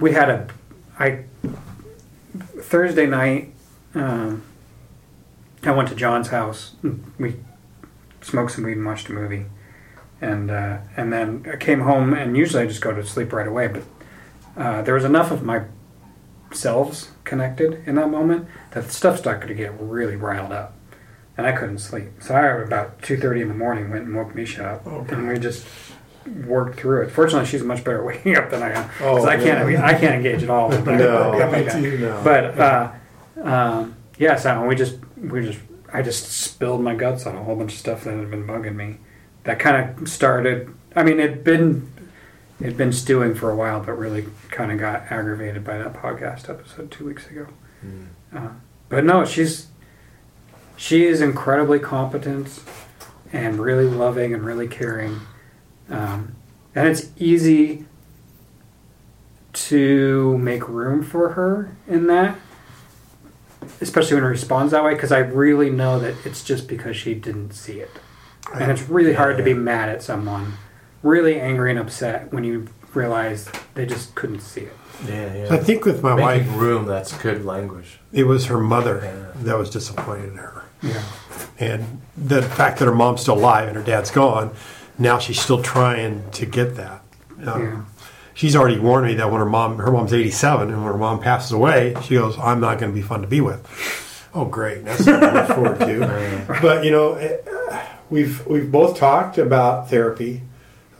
[0.00, 0.46] we had a,
[0.98, 1.24] I
[2.60, 3.52] Thursday night,
[3.94, 4.42] um,
[5.64, 6.74] I went to John's house.
[7.18, 7.36] We
[8.20, 9.46] smoked some weed and watched a movie,
[10.20, 12.14] and uh, and then I came home.
[12.14, 13.82] And usually I just go to sleep right away, but
[14.56, 15.64] uh, there was enough of my
[16.54, 20.74] selves connected in that moment, that stuff started to get really riled up.
[21.36, 22.08] And I couldn't sleep.
[22.20, 24.82] So I, about 2.30 in the morning, went and woke Misha up.
[24.86, 25.66] Oh, and we just
[26.46, 27.10] worked through it.
[27.10, 28.88] Fortunately, she's much better waking up than I am.
[28.88, 30.68] Because oh, I, can't, I can't engage at all.
[30.70, 32.20] no, no.
[32.22, 32.92] But, uh,
[33.42, 35.58] um, yeah, so we just, we just,
[35.92, 38.74] I just spilled my guts on a whole bunch of stuff that had been bugging
[38.76, 38.98] me.
[39.44, 41.90] That kind of started I mean, it'd been
[42.62, 45.94] it had been stewing for a while, but really kind of got aggravated by that
[45.94, 47.48] podcast episode two weeks ago.
[47.84, 48.06] Mm.
[48.32, 48.50] Uh,
[48.88, 49.66] but no, she's
[50.76, 52.62] she is incredibly competent
[53.32, 55.18] and really loving and really caring,
[55.90, 56.36] um,
[56.76, 57.84] and it's easy
[59.54, 62.38] to make room for her in that,
[63.80, 64.94] especially when it responds that way.
[64.94, 67.90] Because I really know that it's just because she didn't see it,
[68.54, 69.16] and it's really yeah.
[69.16, 70.52] hard to be mad at someone
[71.02, 74.72] really angry and upset when you realize they just couldn't see it.
[75.06, 75.46] Yeah, yeah.
[75.50, 77.98] I think with my Making wife, room that's good language.
[78.12, 79.42] It was her mother yeah.
[79.44, 80.64] that was disappointed in her.
[80.82, 81.02] Yeah,
[81.58, 84.52] and the fact that her mom's still alive and her dad's gone,
[84.98, 87.02] now she's still trying to get that.
[87.46, 87.84] Um, yeah.
[88.34, 91.20] She's already warned me that when her mom, her mom's 87, and when her mom
[91.20, 93.60] passes away, she goes, "I'm not going to be fun to be with."
[94.34, 94.84] Oh, great!
[94.84, 96.58] That's something to look forward to.
[96.60, 100.42] But you know, it, eh, we've we've both talked about therapy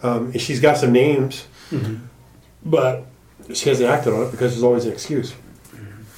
[0.02, 1.96] um, she's got some names, mm-hmm.
[2.64, 3.04] but
[3.54, 5.34] she hasn't acted on it because there's always an excuse.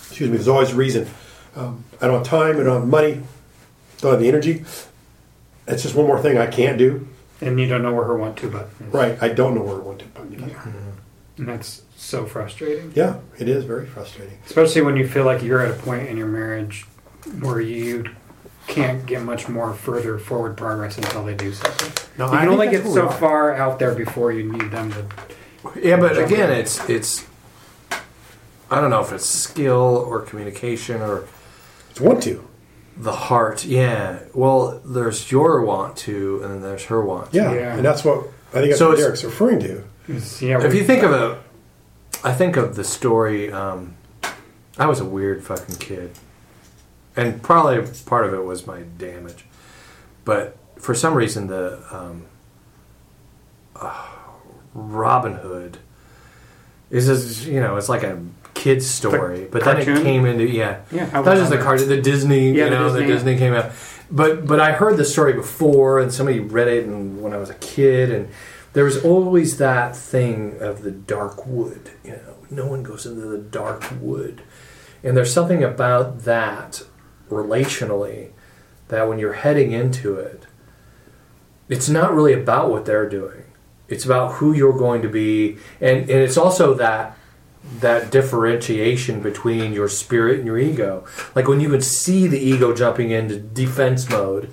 [0.09, 1.07] Excuse me, there's always a reason.
[1.55, 3.21] Um, I don't have time, I don't have money,
[3.99, 4.65] don't have the energy.
[5.67, 7.07] That's just one more thing I can't do.
[7.41, 9.81] And you don't know where her want to but Right, I don't know where her
[9.83, 10.47] want to button Yeah.
[10.49, 10.79] Mm-hmm.
[11.39, 12.93] And that's so frustrating.
[12.95, 14.39] Yeah, it is very frustrating.
[14.47, 16.87] Especially when you feel like you're at a point in your marriage
[17.41, 18.05] where you
[18.67, 21.93] can't get much more further forward progress until they do something.
[22.19, 25.05] No, you I can only get so far out there before you need them to.
[25.77, 26.59] Yeah, but again, in.
[26.59, 27.27] it's it's.
[28.71, 31.25] I don't know if it's skill or communication or.
[31.91, 32.47] It's want to.
[32.97, 34.21] The heart, yeah.
[34.35, 37.31] Well, there's your want to, and then there's her want.
[37.33, 37.37] To.
[37.37, 37.77] Yeah, yeah.
[37.77, 39.85] and that's what I think that's so what Derek's referring to.
[40.41, 41.43] Yeah, if you think of a.
[42.23, 43.53] I think of the story.
[43.53, 43.97] Um,
[44.79, 46.13] I was a weird fucking kid
[47.17, 49.45] and probably part of it was my damage,
[50.25, 52.27] but for some reason the um,
[53.77, 54.09] uh,
[54.75, 55.79] Robin Hood
[56.91, 58.21] is you know it's like a
[58.55, 59.87] kid's story, the but cartoon?
[59.87, 62.89] then it came into yeah yeah that was the cartoon the Disney yeah, you know
[62.93, 63.71] the Disney, the Disney came out,
[64.11, 67.51] but but I heard the story before and somebody read it and when I was
[67.51, 68.29] a kid and
[68.73, 73.23] there was always that thing of the dark wood you know no one goes into
[73.23, 74.43] the dark wood
[75.05, 76.83] and there's something about that
[77.31, 78.31] relationally
[78.89, 80.47] that when you're heading into it,
[81.69, 83.43] it's not really about what they're doing.
[83.89, 87.17] It's about who you're going to be, and and it's also that
[87.81, 91.07] that differentiation between your spirit and your ego.
[91.35, 94.51] Like when you can see the ego jumping into defense mode.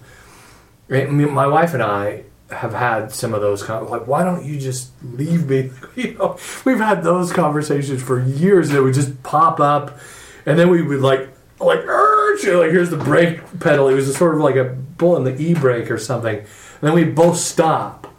[0.90, 4.44] I mean, my wife and I have had some of those con- like why don't
[4.46, 8.94] you just leave me you know we've had those conversations for years and it would
[8.94, 9.98] just pop up
[10.46, 11.30] and then we would like
[11.62, 12.11] like Arr!
[12.32, 13.89] Virtue, like here's the brake pedal.
[13.89, 16.38] It was a sort of like a bull in the e brake or something.
[16.38, 16.46] And
[16.80, 18.13] then we both stop,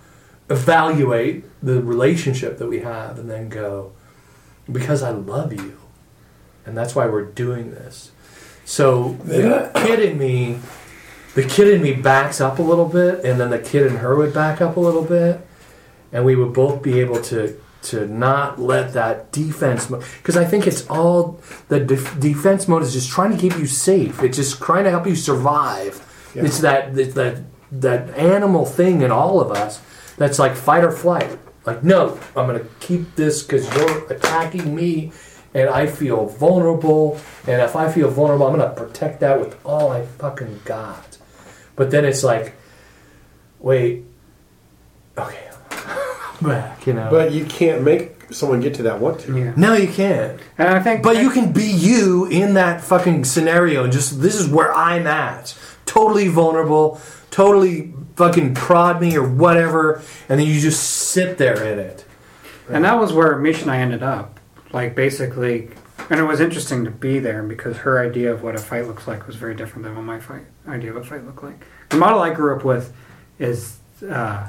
[0.51, 3.92] evaluate the relationship that we have, and then go,
[4.70, 5.79] because I love you,
[6.66, 8.11] and that's why we're doing this.
[8.66, 10.59] So the kid in me,
[11.35, 14.14] the kid in me backs up a little bit, and then the kid in her
[14.14, 15.40] would back up a little bit,
[16.12, 20.45] and we would both be able to to not let that defense mode because I
[20.45, 24.23] think it's all the def- defense mode is just trying to keep you safe.
[24.23, 26.01] It's just trying to help you survive.
[26.35, 26.45] Yeah.
[26.45, 27.42] It's that, that that
[27.73, 29.81] that animal thing in all of us
[30.16, 31.38] that's like fight or flight.
[31.66, 35.12] Like no, I'm going to keep this because you're attacking me,
[35.55, 37.21] and I feel vulnerable.
[37.47, 41.18] And if I feel vulnerable, I'm going to protect that with all I fucking got.
[41.77, 42.55] But then it's like,
[43.61, 44.05] wait,
[45.16, 45.49] okay,
[46.42, 47.09] back, you know.
[47.11, 49.20] But you can't make someone get to that What?
[49.20, 49.37] To.
[49.37, 49.52] Yeah.
[49.57, 50.38] No, you can't.
[50.59, 53.85] And I think, but I, you can be you in that fucking scenario.
[53.85, 55.57] And just this is where I'm at.
[55.87, 57.00] Totally vulnerable.
[57.31, 62.05] Totally fucking prod me or whatever, and then you just sit there in it.
[62.68, 62.76] Right.
[62.76, 64.38] And that was where Mish and I ended up.
[64.70, 65.70] Like basically,
[66.11, 69.09] and it was interesting to be there because her idea of what a fight looks
[69.09, 71.64] like was very different than what my fight, idea of a fight looked like.
[71.88, 72.92] The model I grew up with
[73.38, 73.78] is.
[74.07, 74.48] Uh,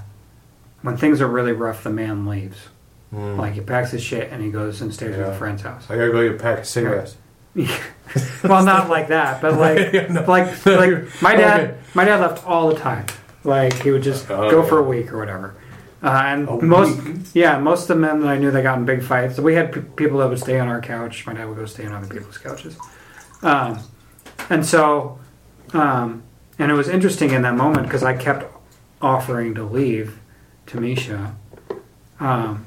[0.83, 2.57] when things are really rough, the man leaves.
[3.13, 3.37] Mm.
[3.37, 5.27] Like he packs his shit and he goes and stays yeah.
[5.27, 5.89] at a friend's house.
[5.89, 7.15] I gotta go get a pack of cigarettes.
[7.55, 10.23] well, not like that, but like, no.
[10.27, 11.77] like, like my dad, okay.
[11.95, 13.05] my dad left all the time.
[13.43, 14.67] Like he would just oh, go yeah.
[14.69, 15.55] for a week or whatever.
[16.01, 17.15] Uh, and a most, week?
[17.33, 19.39] yeah, most of the men that I knew that got in big fights.
[19.39, 21.25] we had p- people that would stay on our couch.
[21.25, 22.77] My dad would go stay on other people's couches.
[23.41, 23.79] Um,
[24.49, 25.17] and so,
[25.71, 26.23] um,
[26.59, 28.51] and it was interesting in that moment because I kept
[29.01, 30.19] offering to leave
[30.67, 31.35] to Misha,
[32.19, 32.65] um,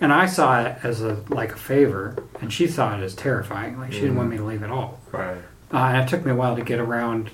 [0.00, 3.78] and I saw it as a like a favor, and she saw it as terrifying.
[3.78, 5.00] Like she didn't want me to leave at all.
[5.12, 5.36] Right.
[5.72, 7.30] Uh, and it took me a while to get around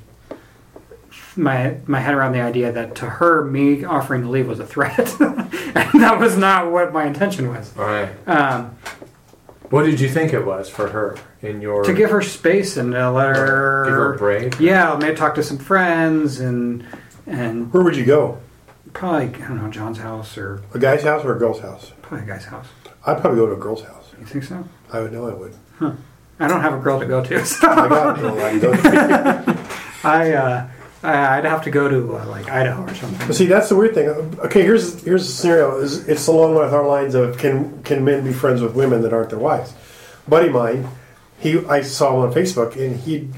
[1.36, 4.66] my my head around the idea that to her, me offering to leave was a
[4.66, 5.50] threat, and
[6.02, 7.74] that was not what my intention was.
[7.76, 8.08] Right.
[8.26, 8.76] Um,
[9.70, 12.92] what did you think it was for her in your to give her space and
[12.92, 14.60] to let her give her a break?
[14.60, 16.84] Yeah, maybe talk to some friends and
[17.26, 18.38] and where would you go?
[18.92, 21.92] probably I don't know John's house or a guy's house or a girl's house.
[22.02, 22.66] Probably a guy's house.
[23.06, 24.12] I'd probably go to a girl's house.
[24.20, 24.66] You think so?
[24.92, 25.54] I would know I would.
[25.78, 25.92] Huh.
[26.38, 27.44] I don't have a girl to go to.
[27.44, 27.68] So.
[27.70, 29.54] I got
[30.04, 30.32] I I.
[30.34, 30.66] Uh,
[31.04, 33.32] I'd have to go to uh, like Idaho or something.
[33.32, 34.08] see, that's the weird thing.
[34.08, 35.80] Okay, here's here's the scenario.
[35.80, 39.12] It's, it's along with our lines of can can men be friends with women that
[39.12, 39.74] aren't their wives?
[40.28, 40.86] Buddy mine,
[41.40, 43.28] he I saw him on Facebook, and he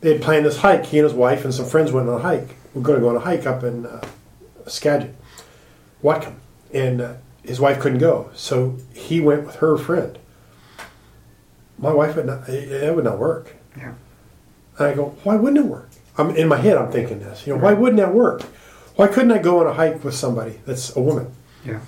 [0.00, 0.86] they'd planned this hike.
[0.86, 2.54] He and his wife and some friends went on a hike.
[2.72, 4.06] We're going to go on a hike up in uh,
[4.66, 5.14] Skagit,
[6.02, 6.34] Whatcom,
[6.72, 10.18] and uh, his wife couldn't go, so he went with her friend.
[11.78, 13.54] My wife would not; it, it would not work.
[13.76, 13.94] Yeah.
[14.78, 15.88] And I go, why wouldn't it work?
[16.18, 16.76] I'm in my head.
[16.76, 17.46] I'm thinking this.
[17.46, 17.74] You know, right.
[17.74, 18.42] why wouldn't that work?
[18.96, 21.30] Why couldn't I go on a hike with somebody that's a woman?
[21.64, 21.80] Yeah.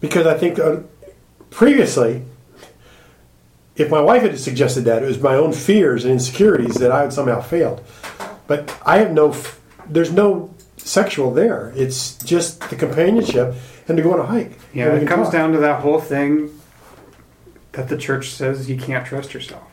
[0.00, 0.78] Because I think uh,
[1.50, 2.24] previously,
[3.76, 7.02] if my wife had suggested that, it was my own fears and insecurities that I
[7.02, 7.84] had somehow failed.
[8.46, 9.34] But I have no.
[9.88, 10.52] There's no
[10.86, 11.72] sexual there.
[11.76, 13.54] It's just the companionship
[13.88, 14.58] and to go on a hike.
[14.72, 15.32] Yeah, it comes talk.
[15.32, 16.50] down to that whole thing
[17.72, 19.64] that the church says you can't trust yourself.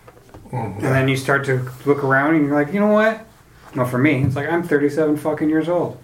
[0.51, 0.79] Mm-hmm.
[0.85, 3.25] And then you start to look around and you're like, you know what?
[3.75, 5.97] Well, for me, it's like I'm 37 fucking years old.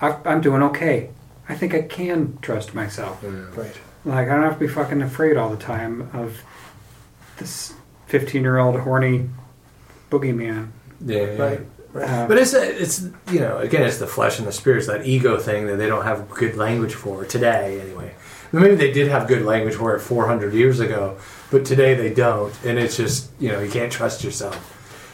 [0.00, 1.10] I, am doing okay.
[1.48, 3.18] I think I can trust myself.
[3.22, 3.78] Right.
[4.04, 6.40] Like, I don't have to be fucking afraid all the time of
[7.38, 7.72] this
[8.06, 9.28] 15 year old horny
[10.10, 10.70] boogeyman.
[11.04, 11.36] Yeah.
[11.36, 11.60] Right.
[11.60, 11.81] Yeah.
[11.94, 12.26] Uh-huh.
[12.26, 15.66] But it's it's you know again it's the flesh and the It's that ego thing
[15.66, 18.14] that they don't have good language for today anyway.
[18.50, 21.16] Maybe they did have good language for it 400 years ago,
[21.50, 24.56] but today they don't, and it's just you know you can't trust yourself.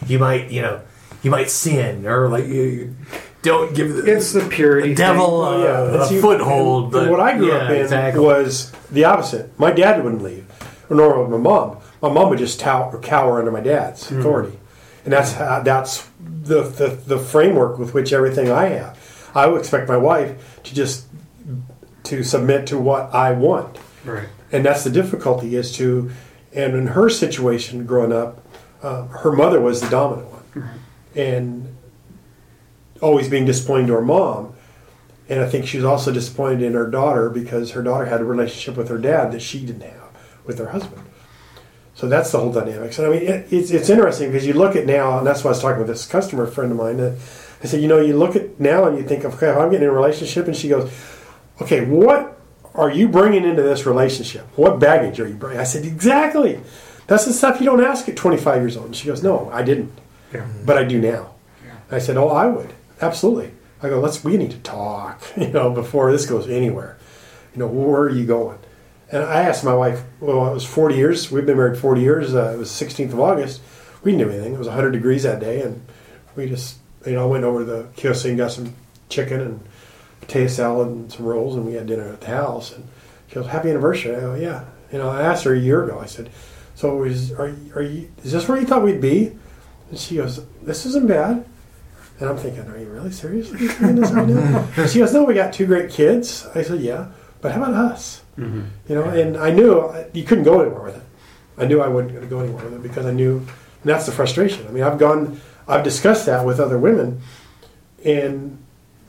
[0.07, 0.81] You might you know
[1.25, 2.97] you might sin or like you, you
[3.43, 5.61] don't give the, it's the purity the devil thing.
[5.63, 6.93] yeah, a you, foothold.
[6.93, 8.25] But, what I grew yeah, up in exactly.
[8.25, 9.57] was the opposite.
[9.59, 10.47] My dad wouldn't leave,
[10.89, 11.79] nor would my mom.
[12.01, 14.21] My mom would just tout or cower under my dad's mm.
[14.21, 14.57] authority
[15.09, 19.31] and that's how, that's the, the, the framework with which everything I have.
[19.35, 21.07] I would expect my wife to just
[22.03, 24.29] to submit to what I want, right?
[24.53, 26.11] And that's the difficulty is to,
[26.55, 28.47] and in her situation growing up,
[28.83, 30.79] uh, her mother was the dominant one, mm-hmm.
[31.19, 31.75] and
[33.01, 34.53] always being disappointed to her mom.
[35.31, 38.25] And I think she was also disappointed in her daughter because her daughter had a
[38.27, 40.11] relationship with her dad that she didn't have
[40.45, 41.03] with her husband.
[41.99, 42.97] So that's the whole dynamics.
[43.01, 45.49] And I mean, it, it's, it's interesting because you look at now, and that's why
[45.49, 46.97] I was talking with this customer friend of mine.
[46.99, 47.19] That
[47.61, 49.83] I said, you know, you look at now and you think, okay, if I'm getting
[49.83, 50.89] in a relationship, and she goes,
[51.61, 52.39] okay, what
[52.77, 54.47] are you bringing into this relationship?
[54.57, 55.59] What baggage are you bringing?
[55.59, 56.61] I said, exactly.
[57.09, 58.87] That's the stuff you don't ask at 25 years old.
[58.87, 59.91] And she goes, no, I didn't,
[60.33, 60.47] yeah.
[60.65, 61.35] but I do now.
[61.67, 61.79] Yeah.
[61.91, 63.51] I said, oh, I would absolutely.
[63.83, 66.97] I go, let's we need to talk, you know, before this goes anywhere.
[67.55, 68.59] You know, where are you going?
[69.11, 71.31] And I asked my wife, well, it was 40 years.
[71.31, 72.35] We've been married 40 years.
[72.35, 73.61] Uh, it was 16th of August.
[74.03, 74.55] We didn't do anything.
[74.55, 75.63] It was 100 degrees that day.
[75.63, 75.85] And
[76.37, 78.75] we just, you know, I went over to the kiosk and got some
[79.09, 79.61] chicken and
[80.21, 81.57] potato salad and some rolls.
[81.57, 82.73] And we had dinner at the house.
[82.75, 82.87] And
[83.29, 84.15] she goes, happy anniversary.
[84.15, 84.65] I go, yeah.
[84.93, 85.99] You know, I asked her a year ago.
[85.99, 86.31] I said,
[86.75, 89.37] so is, are, are you, is this where you thought we'd be?
[89.89, 91.47] And she goes, this isn't bad.
[92.21, 94.69] And I'm thinking, are you really seriously saying this right now?
[94.87, 96.47] she goes, no, we got two great kids.
[96.55, 97.09] I said, yeah.
[97.41, 98.23] But how about us?
[98.39, 98.63] Mm-hmm.
[98.89, 101.03] You know, and I knew you couldn't go anywhere with it.
[101.57, 103.45] I knew I wouldn't go anywhere with it because I knew
[103.85, 104.67] that's the frustration.
[104.67, 107.21] I mean, I've gone, I've discussed that with other women,
[108.05, 108.59] and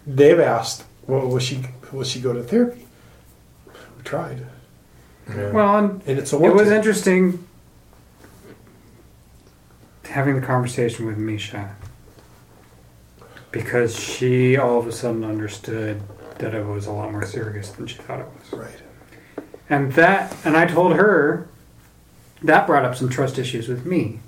[0.06, 1.62] they've asked, "Well, will she
[1.92, 2.86] will she go to therapy?"
[3.98, 4.46] We tried.
[5.30, 5.52] Yeah.
[5.52, 7.46] Well, and, and it's a it was interesting
[10.06, 11.76] having the conversation with Misha
[13.52, 16.02] because she all of a sudden understood
[16.40, 18.60] that it was a lot more serious than she thought it was.
[18.60, 18.82] Right.
[19.70, 21.48] And that, and I told her
[22.42, 24.20] that brought up some trust issues with me,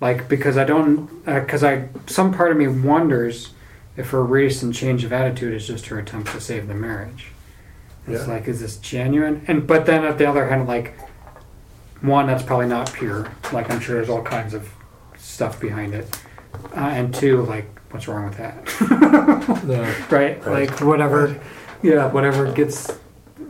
[0.00, 3.52] like because I don't, because uh, I some part of me wonders
[3.96, 7.28] if her recent change of attitude is just her attempt to save the marriage.
[8.06, 8.34] It's yeah.
[8.34, 9.44] like, is this genuine?
[9.48, 10.94] And but then at the other hand, like
[12.02, 13.30] one that's probably not pure.
[13.52, 14.70] Like I'm sure there's all kinds of
[15.18, 16.16] stuff behind it,
[16.76, 20.06] uh, and two, like what's wrong with that?
[20.10, 20.44] right?
[20.46, 21.40] Like whatever, right.
[21.82, 22.90] yeah, whatever gets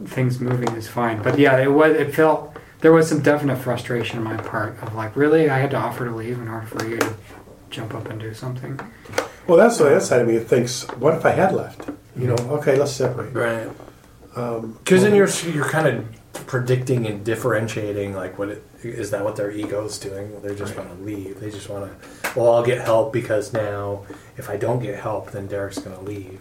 [0.07, 1.23] things moving is fine.
[1.23, 4.95] But yeah, it was it felt there was some definite frustration on my part of
[4.95, 7.13] like really I had to offer to leave in order for you to
[7.71, 8.79] jump up and do something.
[9.47, 11.89] Well, that's the other side of me that thinks, what if I had left?
[12.17, 12.49] You mm-hmm.
[12.49, 13.33] know, okay, let's separate.
[13.35, 13.69] Right.
[14.29, 19.25] Because um, then you're you're kind of predicting and differentiating like what it, is that
[19.25, 20.87] what their ego is doing they just right.
[20.87, 24.05] want to leave they just want to well i'll get help because now
[24.37, 26.41] if i don't get help then derek's going to leave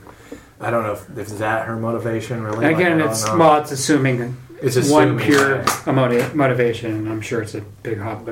[0.62, 4.36] i don't know if, if that her motivation really again like, it's well it's assuming
[4.62, 8.26] it's assuming one pure emotive, motivation i'm sure it's a big hot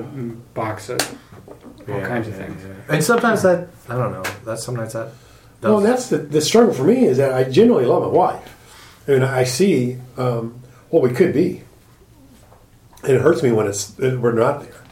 [0.54, 1.02] box of
[1.50, 1.58] all
[2.00, 2.96] yeah, kinds yeah, of things yeah.
[2.96, 5.10] and sometimes that i don't know that's sometimes that
[5.62, 5.72] does.
[5.72, 8.54] well that's the, the struggle for me is that i generally love my wife
[9.08, 11.64] I mean, I see um, well, we could be.
[13.04, 14.84] And it hurts me when it's we're not there.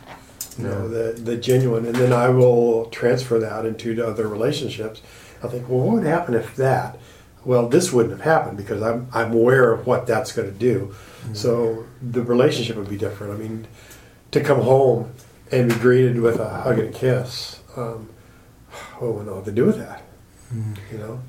[0.57, 0.69] You yeah.
[0.73, 5.01] know, the the genuine, and then I will transfer that into other relationships.
[5.43, 6.99] I think, well, what would happen if that?
[7.43, 10.93] Well, this wouldn't have happened because I'm I'm aware of what that's going to do.
[11.23, 11.33] Mm-hmm.
[11.33, 13.33] So the relationship would be different.
[13.33, 13.67] I mean,
[14.31, 15.11] to come home
[15.51, 17.59] and be greeted with a hug and a kiss.
[17.75, 18.09] Um,
[18.99, 20.03] what would I have to do with that?
[20.53, 20.73] Mm-hmm.
[20.91, 21.19] You know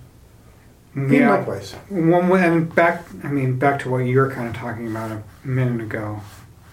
[0.97, 1.03] yeah.
[1.09, 1.72] in my place.
[1.88, 3.07] One way, and back.
[3.22, 6.20] I mean, back to what you were kind of talking about a minute ago,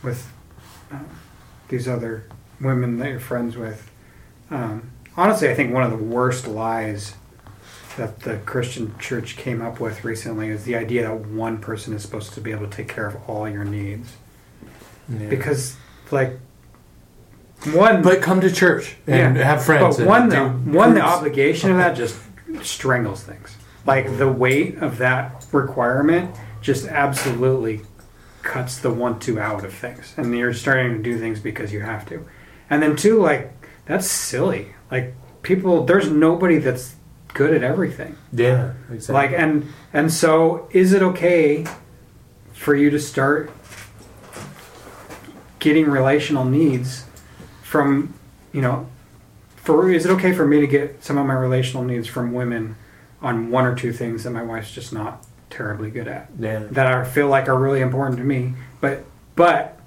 [0.01, 0.31] with
[0.91, 0.99] uh,
[1.69, 2.25] these other
[2.61, 3.89] women that you're friends with.
[4.49, 7.15] Um, honestly, I think one of the worst lies
[7.97, 12.01] that the Christian church came up with recently is the idea that one person is
[12.01, 14.13] supposed to be able to take care of all your needs.
[15.09, 15.27] Yeah.
[15.27, 15.75] Because,
[16.09, 16.39] like,
[17.73, 18.01] one.
[18.01, 19.43] But come to church and yeah.
[19.43, 19.97] have friends.
[19.97, 22.17] But one, the, one the obligation of that just
[22.61, 27.81] strangles things like the weight of that requirement just absolutely
[28.41, 31.81] cuts the one two out of things and you're starting to do things because you
[31.81, 32.25] have to
[32.69, 33.51] and then two like
[33.85, 35.13] that's silly like
[35.43, 36.95] people there's nobody that's
[37.33, 41.65] good at everything yeah exactly like and and so is it okay
[42.51, 43.51] for you to start
[45.59, 47.05] getting relational needs
[47.61, 48.13] from
[48.51, 48.87] you know
[49.55, 52.75] for is it okay for me to get some of my relational needs from women
[53.23, 56.59] on one or two things that my wife's just not terribly good at yeah.
[56.71, 58.53] that I feel like are really important to me.
[58.81, 59.05] But
[59.35, 59.79] but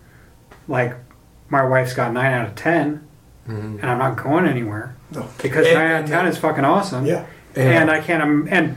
[0.66, 0.94] like
[1.48, 3.06] my wife's got nine out of 10
[3.46, 3.52] mm-hmm.
[3.80, 5.28] and I'm not going anywhere no.
[5.42, 7.04] because and, nine out of ten is fucking awesome.
[7.06, 7.62] Yeah, yeah.
[7.82, 8.76] and I can't and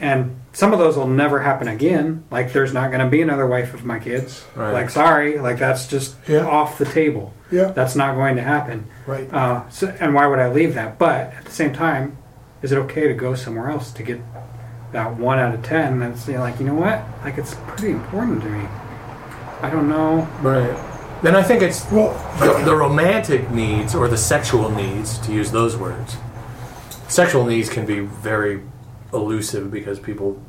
[0.00, 2.24] and some of those will never happen again.
[2.30, 4.44] Like there's not going to be another wife of my kids.
[4.56, 4.72] Right.
[4.72, 6.44] Like sorry, like that's just yeah.
[6.44, 7.32] off the table.
[7.52, 8.86] Yeah, that's not going to happen.
[9.06, 9.32] Right.
[9.32, 10.98] Uh, so, and why would I leave that?
[10.98, 12.18] But at the same time,
[12.62, 14.20] is it okay to go somewhere else to get
[14.92, 17.90] that one out of ten that's you know, like you know what like it's pretty
[17.92, 18.64] important to me
[19.62, 24.16] i don't know right then i think it's well, the, the romantic needs or the
[24.16, 26.16] sexual needs to use those words
[27.08, 28.62] sexual needs can be very
[29.12, 30.40] elusive because people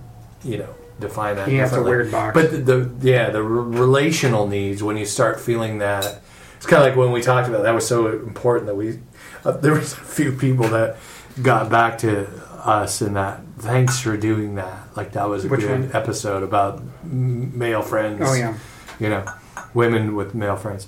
[0.44, 3.50] you know define that yeah it's a weird box but the, the yeah the r-
[3.50, 6.22] relational needs when you start feeling that
[6.58, 9.00] it's kind of like when we talked about that was so important that we
[9.46, 10.98] uh, there was a few people that
[11.42, 12.28] got back to
[12.64, 13.40] us in that.
[13.60, 14.96] Thanks for doing that.
[14.98, 15.92] Like that was a Which good one?
[15.94, 18.22] episode about male friends.
[18.24, 18.58] Oh yeah,
[19.00, 19.26] you know,
[19.74, 20.88] women with male friends,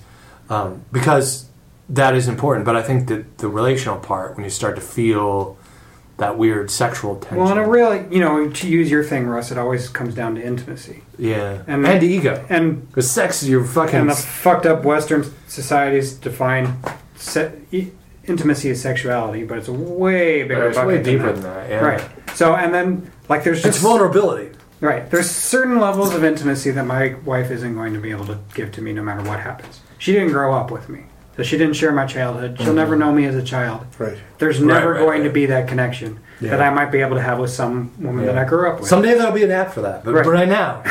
[0.49, 1.49] um, because
[1.89, 2.65] that is important.
[2.65, 5.57] But I think that the relational part, when you start to feel
[6.17, 7.37] that weird sexual tension.
[7.39, 10.35] Well, in a really, you know, to use your thing, Russ, it always comes down
[10.35, 11.03] to intimacy.
[11.17, 14.83] Yeah, and and the, ego, and the sex is your fucking and the fucked up
[14.85, 16.77] Western societies define.
[17.15, 17.53] Se-
[18.27, 20.69] intimacy is sexuality, but it's way bigger.
[20.69, 21.69] It's way deeper than that.
[21.69, 21.79] Than that yeah.
[21.79, 22.09] Right.
[22.37, 24.51] So and then like there's just it's vulnerability.
[24.81, 25.09] Right.
[25.09, 28.71] There's certain levels of intimacy that my wife isn't going to be able to give
[28.73, 29.79] to me no matter what happens.
[29.97, 31.03] She didn't grow up with me.
[31.37, 32.55] So she didn't share my childhood.
[32.57, 32.75] She'll mm-hmm.
[32.75, 33.85] never know me as a child.
[33.97, 34.17] Right.
[34.37, 35.27] There's never right, right, going right.
[35.27, 36.51] to be that connection yeah.
[36.51, 38.33] that I might be able to have with some woman yeah.
[38.33, 38.87] that I grew up with.
[38.89, 40.81] Someday there'll be an app for that, but right, now.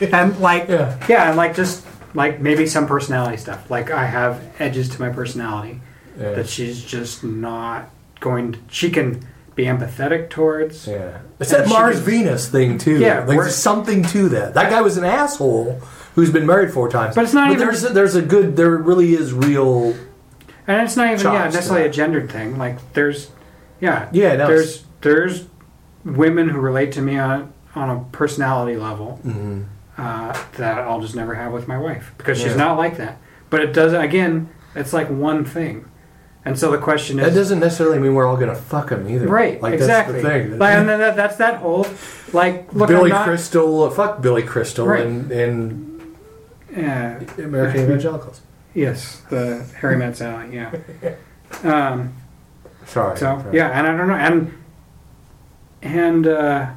[0.00, 1.06] and like yeah.
[1.08, 1.84] yeah, and like just
[2.14, 3.70] like maybe some personality stuff.
[3.70, 5.80] Like I have edges to my personality
[6.20, 6.32] yeah.
[6.32, 7.90] that she's just not
[8.20, 8.52] going.
[8.52, 10.86] To, she can be empathetic towards.
[10.86, 12.98] Yeah, it's that Mars can, Venus thing too.
[12.98, 14.54] Yeah, like there's something to that.
[14.54, 15.80] That guy was an asshole
[16.14, 17.14] who's been married four times.
[17.14, 17.66] But it's not but even.
[17.66, 18.56] There's a, there's a good.
[18.56, 19.94] There really is real.
[20.66, 22.58] And it's not even yeah necessarily a gendered thing.
[22.58, 23.30] Like there's,
[23.80, 25.46] yeah yeah no, there's there's
[26.04, 29.62] women who relate to me on on a personality level mm-hmm.
[29.98, 32.48] uh, that I'll just never have with my wife because yeah.
[32.48, 33.18] she's not like that.
[33.48, 34.50] But it does again.
[34.76, 35.86] It's like one thing.
[36.44, 39.06] And so the question is that doesn't necessarily mean we're all going to fuck them
[39.08, 39.60] either, right?
[39.60, 40.22] Like exactly.
[40.22, 40.52] that's the thing.
[40.52, 41.86] and that, that's that whole
[42.32, 45.04] like look, Billy not, Crystal, uh, fuck Billy Crystal, right.
[45.06, 46.16] and
[46.74, 46.80] uh,
[47.36, 48.40] American evangelicals.
[48.72, 50.54] Yes, the Harry Met Sally.
[50.54, 50.70] Yeah.
[51.62, 52.14] Um,
[52.86, 53.18] sorry.
[53.18, 53.54] So sorry.
[53.56, 54.54] yeah, and I don't know, and
[55.82, 56.70] and uh,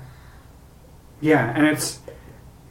[1.22, 2.01] yeah, and it's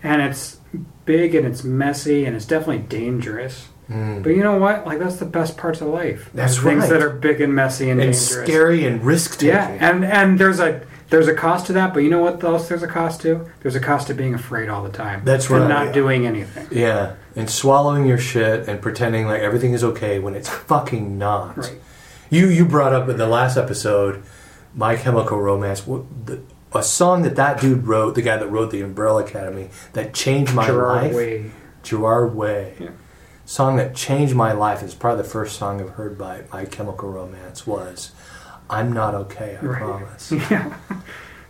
[0.02, 0.58] and it's
[1.06, 3.68] big and it's messy and it's definitely dangerous.
[3.90, 4.22] Mm.
[4.22, 4.86] But you know what?
[4.86, 6.30] Like that's the best parts of life.
[6.34, 6.78] That's things right.
[6.78, 9.48] Things that are big and messy and, and scary and risk taking.
[9.48, 11.92] Yeah, and and there's a there's a cost to that.
[11.92, 12.68] But you know what else?
[12.68, 13.50] There's a cost to.
[13.60, 15.22] There's a cost to being afraid all the time.
[15.24, 15.60] That's right.
[15.60, 15.92] And not yeah.
[15.92, 16.68] doing anything.
[16.70, 21.56] Yeah, and swallowing your shit and pretending like everything is okay when it's fucking not.
[21.58, 21.80] Right.
[22.30, 24.22] You you brought up in the last episode,
[24.76, 25.84] My Chemical Romance.
[26.74, 30.54] a song that that dude wrote, the guy that wrote the Umbrella Academy, that changed
[30.54, 31.14] my Gerard life.
[31.16, 31.50] Way.
[31.82, 32.74] Gerard Way.
[32.78, 32.90] Yeah
[33.44, 37.10] song that changed my life is probably the first song I've heard by My Chemical
[37.10, 38.12] Romance was
[38.70, 39.78] "I'm Not Okay, I right.
[39.78, 40.50] Promise." Yeah.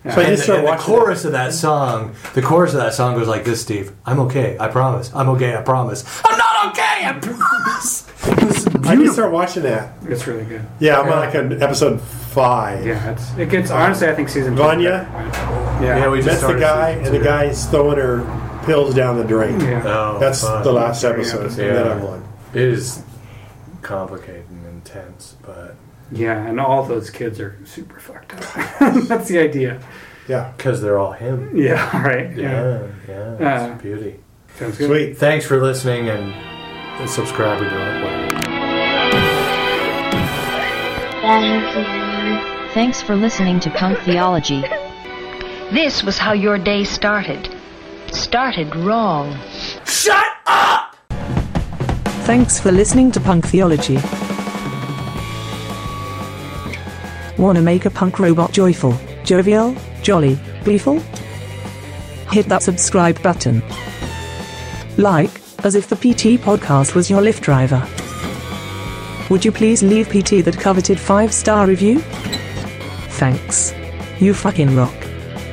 [0.04, 0.14] yeah.
[0.14, 1.28] So I just started the, the chorus that.
[1.28, 2.14] of that song.
[2.34, 3.92] The chorus of that song goes like this, Steve.
[4.06, 5.14] I'm okay, I promise.
[5.14, 6.04] I'm okay, I promise.
[6.26, 8.08] I'm not okay, I promise.
[8.84, 9.96] I need to start watching that.
[10.04, 10.64] It's really good.
[10.80, 11.12] Yeah, I'm yeah.
[11.12, 12.86] on like an episode five.
[12.86, 14.08] Yeah, it's, it gets honestly.
[14.08, 14.56] I think season.
[14.56, 15.08] Vanya.
[15.80, 15.98] yeah.
[15.98, 18.22] yeah, we just the guy, and the guy's throwing her
[18.64, 19.60] pills down the drain.
[19.60, 19.82] Yeah.
[19.84, 20.62] Oh, That's fun.
[20.62, 21.72] the last episode yeah.
[21.74, 22.24] that I'm on.
[22.54, 23.02] It is
[23.82, 25.76] complicated and intense, but
[26.10, 29.02] yeah, and all those kids are super fucked up.
[29.08, 29.82] That's the idea.
[30.28, 31.56] Yeah, because they're all him.
[31.56, 32.34] Yeah, right.
[32.36, 34.20] Yeah, yeah, yeah uh, beauty.
[34.56, 34.88] Sounds good.
[34.88, 35.16] Sweet.
[35.18, 36.32] Thanks for listening and,
[37.00, 38.12] and subscribing to our
[42.72, 44.62] Thanks for listening to Punk Theology.
[45.72, 47.48] This was how your day started
[48.14, 49.36] started wrong.
[49.86, 50.96] Shut up!
[52.24, 53.96] Thanks for listening to Punk Theology.
[57.38, 61.00] Want to make a punk robot joyful, jovial, jolly, gleeful?
[62.30, 63.62] Hit that subscribe button.
[64.98, 65.30] Like,
[65.64, 67.86] as if the PT podcast was your Lyft driver.
[69.30, 72.00] Would you please leave PT that coveted five star review?
[73.18, 73.72] Thanks.
[74.18, 74.92] You fucking rock.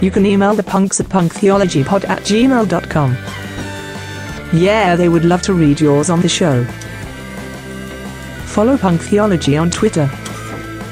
[0.02, 3.18] You can email the punks at punktheologypod at gmail.com.
[4.58, 6.64] Yeah, they would love to read yours on the show.
[8.45, 10.10] Follow Punk Theology on Twitter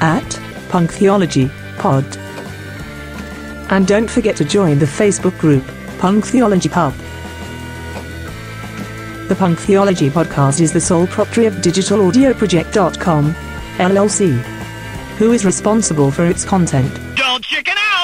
[0.00, 0.38] at
[0.68, 2.04] Punk Theology Pod.
[3.70, 5.64] And don't forget to join the Facebook group,
[5.98, 6.94] Punk Theology Pub.
[9.28, 13.34] The Punk Theology Podcast is the sole property of DigitalAudioProject.com,
[13.76, 14.38] LLC,
[15.18, 17.07] who is responsible for its content.